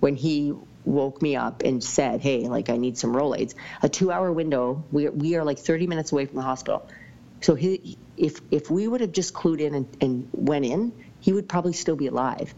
[0.00, 0.54] when he
[0.88, 4.84] woke me up and said, "Hey, like I need some Rolaids." A two-hour window.
[4.90, 6.88] We we are like 30 minutes away from the hospital.
[7.40, 11.32] So he, if if we would have just clued in and, and went in, he
[11.32, 12.52] would probably still be alive,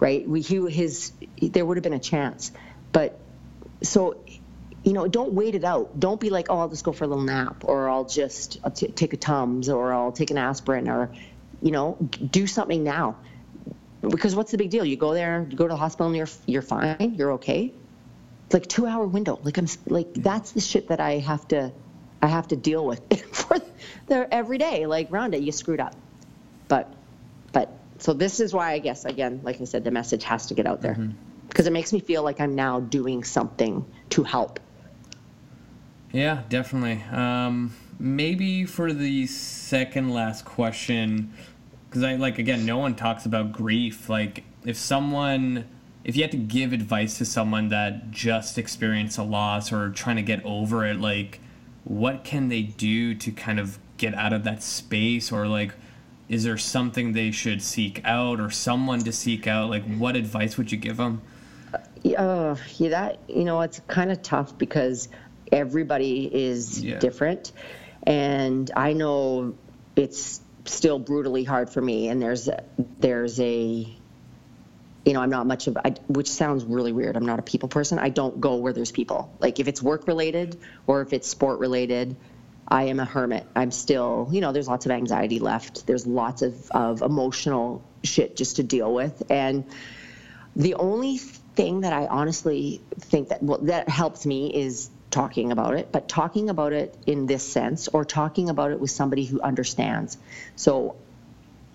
[0.00, 0.26] right?
[0.28, 2.50] We he, his there would have been a chance,
[2.92, 3.18] but
[3.82, 4.16] so
[4.86, 5.98] you know, don't wait it out.
[5.98, 8.70] Don't be like, oh, I'll just go for a little nap, or I'll just I'll
[8.70, 11.10] t- take a Tums, or I'll take an aspirin, or
[11.60, 13.16] you know, do something now.
[14.00, 14.84] Because what's the big deal?
[14.84, 17.74] You go there, you go to the hospital, and you're you're fine, you're okay.
[18.44, 19.40] It's like two hour window.
[19.42, 21.72] Like I'm like that's the shit that I have to
[22.22, 23.00] I have to deal with
[23.32, 23.58] for
[24.06, 24.86] the every day.
[24.86, 25.96] Like Rhonda, you screwed up,
[26.68, 26.94] but
[27.52, 30.54] but so this is why I guess again, like I said, the message has to
[30.54, 31.66] get out there because mm-hmm.
[31.66, 34.60] it makes me feel like I'm now doing something to help.
[36.16, 37.02] Yeah, definitely.
[37.12, 41.34] Um, maybe for the second last question,
[41.90, 44.08] because I like again, no one talks about grief.
[44.08, 45.66] Like if someone,
[46.04, 50.16] if you had to give advice to someone that just experienced a loss or trying
[50.16, 51.38] to get over it, like
[51.84, 55.74] what can they do to kind of get out of that space or like
[56.30, 60.58] is there something they should seek out or someone to seek out like what advice
[60.58, 61.22] would you give them
[61.72, 65.08] uh, yeah that you know it's kind of tough because
[65.52, 66.98] everybody is yeah.
[66.98, 67.52] different.
[68.02, 69.54] And i know
[69.96, 72.48] it's still brutally hard for me and there's
[73.00, 73.88] there's a
[75.04, 77.16] you know i'm not much of I, which sounds really weird.
[77.16, 77.98] I'm not a people person.
[77.98, 79.32] I don't go where there's people.
[79.40, 82.16] Like if it's work related or if it's sport related
[82.68, 83.46] i am a hermit.
[83.54, 85.86] I'm still you know there's lots of anxiety left.
[85.86, 89.22] There's lots of, of emotional shit just to deal with.
[89.30, 89.64] And
[90.54, 95.72] the only thing that i honestly think that well, that helps me is talking about
[95.72, 99.40] it, but talking about it in this sense or talking about it with somebody who
[99.40, 100.18] understands.
[100.56, 100.96] So,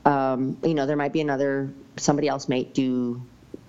[0.05, 3.19] um, you know, there might be another, somebody else might do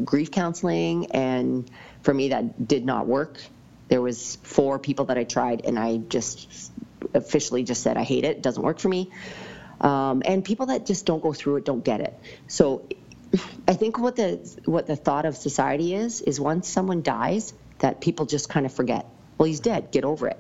[0.05, 1.71] grief counseling, and
[2.03, 3.41] for me, that did not work.
[3.89, 6.71] There was four people that I tried, and I just
[7.15, 8.37] officially just said I hate it.
[8.37, 9.11] It doesn't work for me.
[9.81, 12.15] Um, and people that just don't go through it don't get it.
[12.47, 12.87] So,
[13.67, 18.03] I think what the what the thought of society is is once someone dies, that
[18.03, 19.07] people just kind of forget
[19.43, 19.91] well, he's dead.
[19.91, 20.39] Get over it.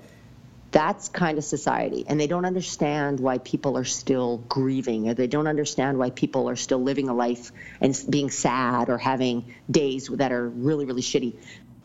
[0.70, 2.04] That's kind of society.
[2.06, 6.48] And they don't understand why people are still grieving, or they don't understand why people
[6.48, 7.50] are still living a life
[7.80, 11.34] and being sad or having days that are really, really shitty.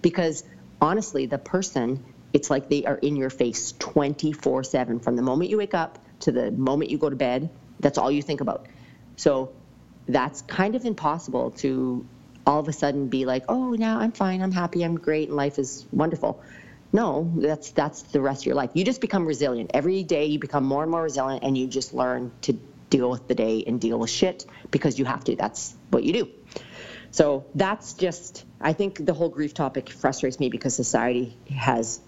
[0.04, 0.44] Because
[0.80, 5.50] honestly, the person, it's like they are in your face 24 7 from the moment
[5.50, 7.50] you wake up to the moment you go to bed.
[7.80, 8.68] That's all you think about.
[9.16, 9.54] So
[10.08, 12.06] that's kind of impossible to
[12.46, 15.36] all of a sudden be like, oh, now I'm fine, I'm happy, I'm great, and
[15.36, 16.44] life is wonderful.
[16.94, 18.72] No, that's that's the rest of your life.
[18.74, 19.72] You just become resilient.
[19.74, 22.54] Every day you become more and more resilient and you just learn to
[22.90, 25.36] deal with the day and deal with shit because you have to.
[25.36, 26.30] That's what you do.
[27.12, 32.00] So that's just I think the whole grief topic frustrates me because society has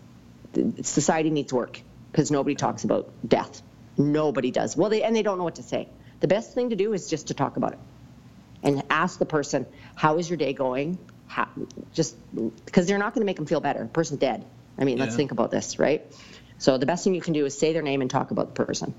[0.82, 3.62] society needs work because nobody talks about death.
[3.98, 4.78] Nobody does.
[4.78, 5.90] Well, they and they don't know what to say.
[6.22, 7.80] The best thing to do is just to talk about it
[8.64, 9.66] and ask the person,
[9.96, 11.48] "How is your day going?" How,
[11.94, 12.16] just
[12.66, 13.84] because they're not going to make them feel better.
[13.84, 14.46] The person's dead.
[14.80, 15.04] I mean, yeah.
[15.04, 16.06] let's think about this, right?
[16.58, 18.66] So the best thing you can do is say their name and talk about the
[18.66, 18.94] person.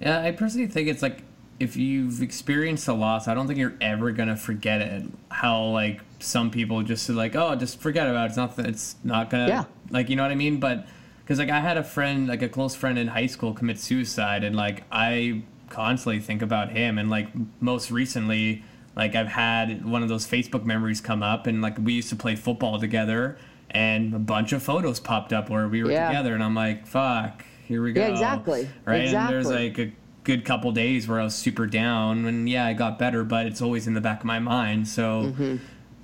[0.00, 1.22] Yeah, I personally think it's like
[1.58, 5.04] if you've experienced a loss, I don't think you're ever gonna forget it.
[5.30, 8.28] How like some people just like, oh, just forget about it.
[8.28, 8.58] It's not.
[8.58, 9.48] It's not gonna.
[9.48, 9.64] Yeah.
[9.90, 10.60] Like you know what I mean?
[10.60, 10.86] But
[11.20, 14.44] because like I had a friend, like a close friend in high school, commit suicide,
[14.44, 17.28] and like I constantly think about him, and like
[17.60, 18.62] most recently,
[18.94, 22.16] like I've had one of those Facebook memories come up, and like we used to
[22.16, 23.36] play football together
[23.70, 26.08] and a bunch of photos popped up where we were yeah.
[26.08, 28.00] together, and I'm like, fuck, here we go.
[28.00, 28.68] Yeah, exactly.
[28.84, 29.36] Right, exactly.
[29.36, 29.92] and there's like a
[30.24, 33.62] good couple days where I was super down, and yeah, I got better, but it's
[33.62, 34.88] always in the back of my mind.
[34.88, 35.56] So, mm-hmm.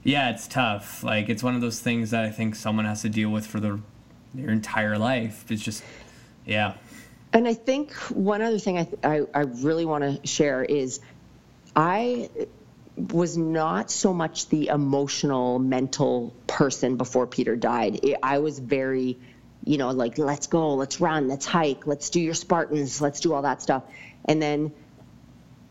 [0.03, 1.03] yeah, it's tough.
[1.03, 3.61] Like it's one of those things that I think someone has to deal with for
[3.61, 3.79] their
[4.35, 5.51] their entire life.
[5.51, 5.85] It's just,
[6.45, 6.75] yeah.
[7.33, 11.01] And I think one other thing I, I, I really want to share is
[11.77, 12.29] I
[12.97, 18.01] was not so much the emotional, mental person before Peter died.
[18.23, 19.19] I was very,
[19.65, 23.35] you know, like, let's go, let's run, let's hike, let's do your Spartans, let's do
[23.35, 23.83] all that stuff.
[24.25, 24.73] And then,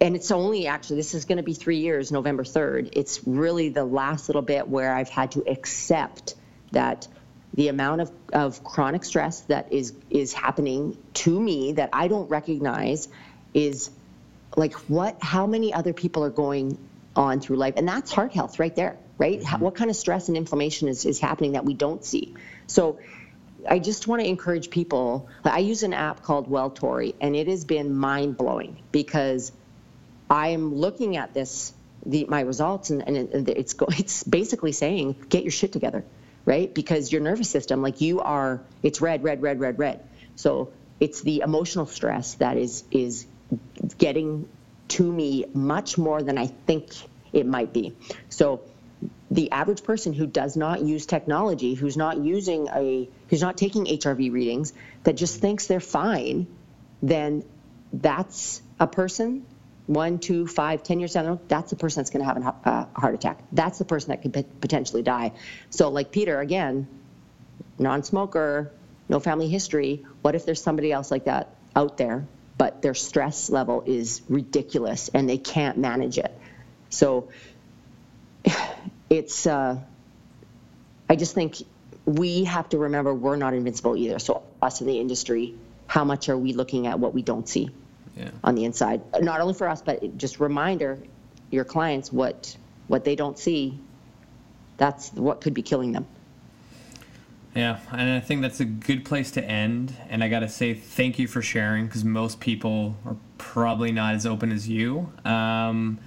[0.02, 2.90] and it's only actually, this is going to be three years, November 3rd.
[2.94, 6.36] It's really the last little bit where I've had to accept
[6.72, 7.08] that
[7.54, 12.30] the amount of, of chronic stress that is is happening to me that I don't
[12.30, 13.08] recognize
[13.54, 13.92] is
[14.58, 16.78] like what how many other people are going
[17.16, 17.76] on through life.
[17.78, 19.40] And that's heart health right there, right?
[19.40, 19.64] Mm-hmm.
[19.64, 22.36] What kind of stress and inflammation is, is happening that we don't see?
[22.68, 23.00] So
[23.70, 25.30] I just want to encourage people.
[25.44, 29.52] I use an app called Welltory, and it has been mind blowing because
[30.30, 31.74] I'm looking at this
[32.06, 36.04] the my results, and, and it's go, it's basically saying get your shit together,
[36.46, 36.74] right?
[36.74, 40.04] Because your nervous system, like you are, it's red, red, red, red, red.
[40.36, 43.26] So it's the emotional stress that is is
[43.98, 44.50] getting
[44.90, 46.92] to me much more than I think
[47.32, 47.96] it might be.
[48.30, 48.62] So
[49.32, 53.86] the average person who does not use technology, who's not using a, who's not taking
[53.86, 54.74] HRV readings,
[55.04, 56.48] that just thinks they're fine,
[57.02, 57.44] then
[57.92, 59.46] that's a person
[59.86, 62.38] one, two, five, ten years down the road, that's the person that's going to have
[62.38, 63.40] a uh, heart attack.
[63.52, 65.34] That's the person that could potentially die.
[65.70, 66.88] So, like Peter, again,
[67.80, 68.72] non-smoker,
[69.10, 70.06] no family history.
[70.22, 72.26] What if there's somebody else like that out there,
[72.58, 76.38] but their stress level is ridiculous and they can't manage it?
[76.90, 77.30] So,
[79.10, 79.48] it's.
[79.48, 79.80] Uh,
[81.10, 81.58] I just think
[82.06, 84.20] we have to remember we're not invincible either.
[84.20, 85.56] So, us in the industry,
[85.88, 87.70] how much are we looking at what we don't see?
[88.16, 88.30] yeah.
[88.44, 89.02] on the inside.
[89.22, 91.00] Not only for us, but just reminder
[91.52, 92.56] your clients what
[92.88, 93.80] what they don't see.
[94.78, 96.06] That's what could be killing them.
[97.56, 99.96] Yeah, and I think that's a good place to end.
[100.10, 104.16] And I got to say thank you for sharing because most people are probably not
[104.16, 105.12] as open as you.
[105.24, 106.00] Um,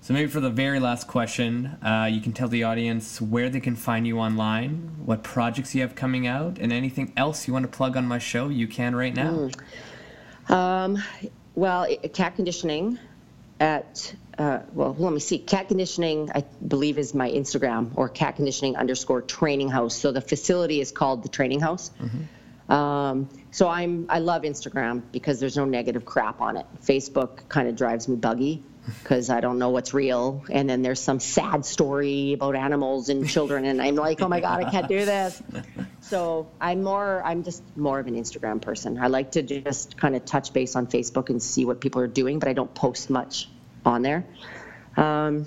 [0.00, 3.60] so maybe for the very last question, uh, you can tell the audience where they
[3.60, 7.64] can find you online, what projects you have coming out, and anything else you want
[7.64, 8.48] to plug on my show.
[8.48, 9.50] You can right now.
[10.48, 10.52] Mm.
[10.52, 11.02] Um,
[11.54, 12.98] well, cat conditioning
[13.60, 15.38] at uh, well, let me see.
[15.38, 19.94] Cat conditioning, I believe, is my Instagram or cat conditioning underscore training house.
[19.94, 21.90] So the facility is called the training house.
[22.00, 22.72] Mm-hmm.
[22.72, 26.66] Um, so I'm I love Instagram because there's no negative crap on it.
[26.82, 28.62] Facebook kind of drives me buggy
[29.02, 30.44] because I don't know what's real.
[30.50, 34.40] And then there's some sad story about animals and children, and I'm like, oh my
[34.40, 35.42] god, I can't do this.
[36.02, 38.98] So I'm more, I'm just more of an Instagram person.
[38.98, 42.08] I like to just kind of touch base on Facebook and see what people are
[42.08, 43.48] doing, but I don't post much
[43.84, 44.24] on there.
[44.96, 45.46] Um,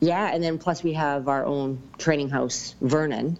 [0.00, 3.38] yeah, and then plus we have our own training house, Vernon,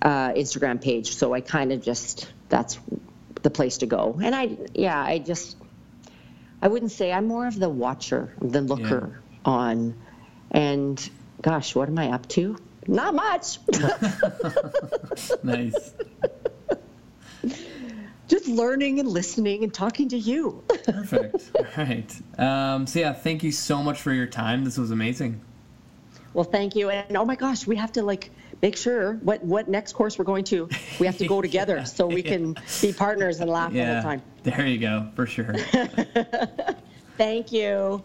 [0.00, 1.16] uh, Instagram page.
[1.16, 2.78] So I kind of just that's
[3.42, 4.18] the place to go.
[4.22, 5.56] And I, yeah, I just
[6.60, 9.38] I wouldn't say I'm more of the watcher, the looker yeah.
[9.44, 9.94] on.
[10.50, 11.10] And
[11.42, 12.56] gosh, what am I up to?
[12.86, 13.58] Not much.
[15.42, 15.92] nice.
[18.28, 20.62] Just learning and listening and talking to you.
[20.84, 21.50] Perfect.
[21.56, 22.14] All right.
[22.38, 24.64] Um, so yeah, thank you so much for your time.
[24.64, 25.40] This was amazing.
[26.34, 26.90] Well, thank you.
[26.90, 30.26] And oh my gosh, we have to like make sure what what next course we're
[30.26, 30.68] going to.
[31.00, 32.30] We have to go together yeah, so we yeah.
[32.30, 34.22] can be partners and laugh yeah, all the time.
[34.42, 35.54] There you go, for sure.
[37.16, 38.04] Thank you.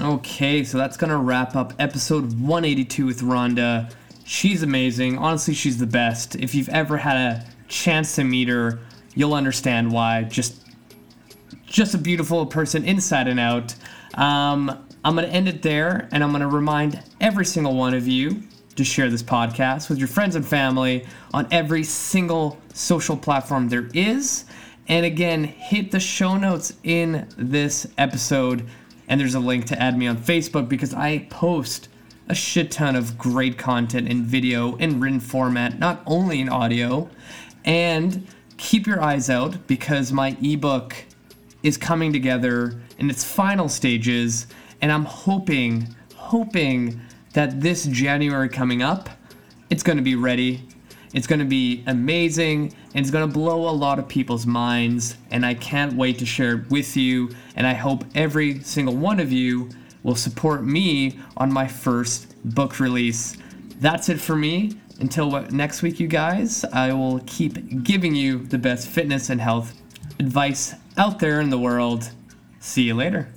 [0.00, 3.92] Okay, so that's gonna wrap up episode 182 with Rhonda.
[4.24, 5.18] She's amazing.
[5.18, 6.34] Honestly, she's the best.
[6.36, 8.78] If you've ever had a chance to meet her,
[9.14, 10.24] you'll understand why.
[10.24, 10.60] Just
[11.66, 13.74] just a beautiful person inside and out.
[14.14, 17.94] Um, I'm going to end it there, and I'm going to remind every single one
[17.94, 18.42] of you
[18.76, 23.88] to share this podcast with your friends and family on every single social platform there
[23.94, 24.44] is.
[24.86, 28.68] And again, hit the show notes in this episode,
[29.08, 31.88] and there's a link to add me on Facebook because I post
[32.28, 37.10] a shit ton of great content in video and written format, not only in audio.
[37.64, 40.94] And keep your eyes out because my ebook
[41.62, 44.46] is coming together in its final stages,
[44.80, 47.00] and I'm hoping, hoping
[47.34, 49.08] that this January coming up,
[49.70, 50.62] it's going to be ready.
[51.14, 55.16] It's going to be amazing and it's going to blow a lot of people's minds.
[55.30, 57.30] And I can't wait to share it with you.
[57.54, 59.70] And I hope every single one of you
[60.02, 63.36] will support me on my first book release.
[63.78, 64.72] That's it for me.
[65.00, 69.74] Until next week, you guys, I will keep giving you the best fitness and health
[70.18, 72.10] advice out there in the world.
[72.60, 73.28] See you later.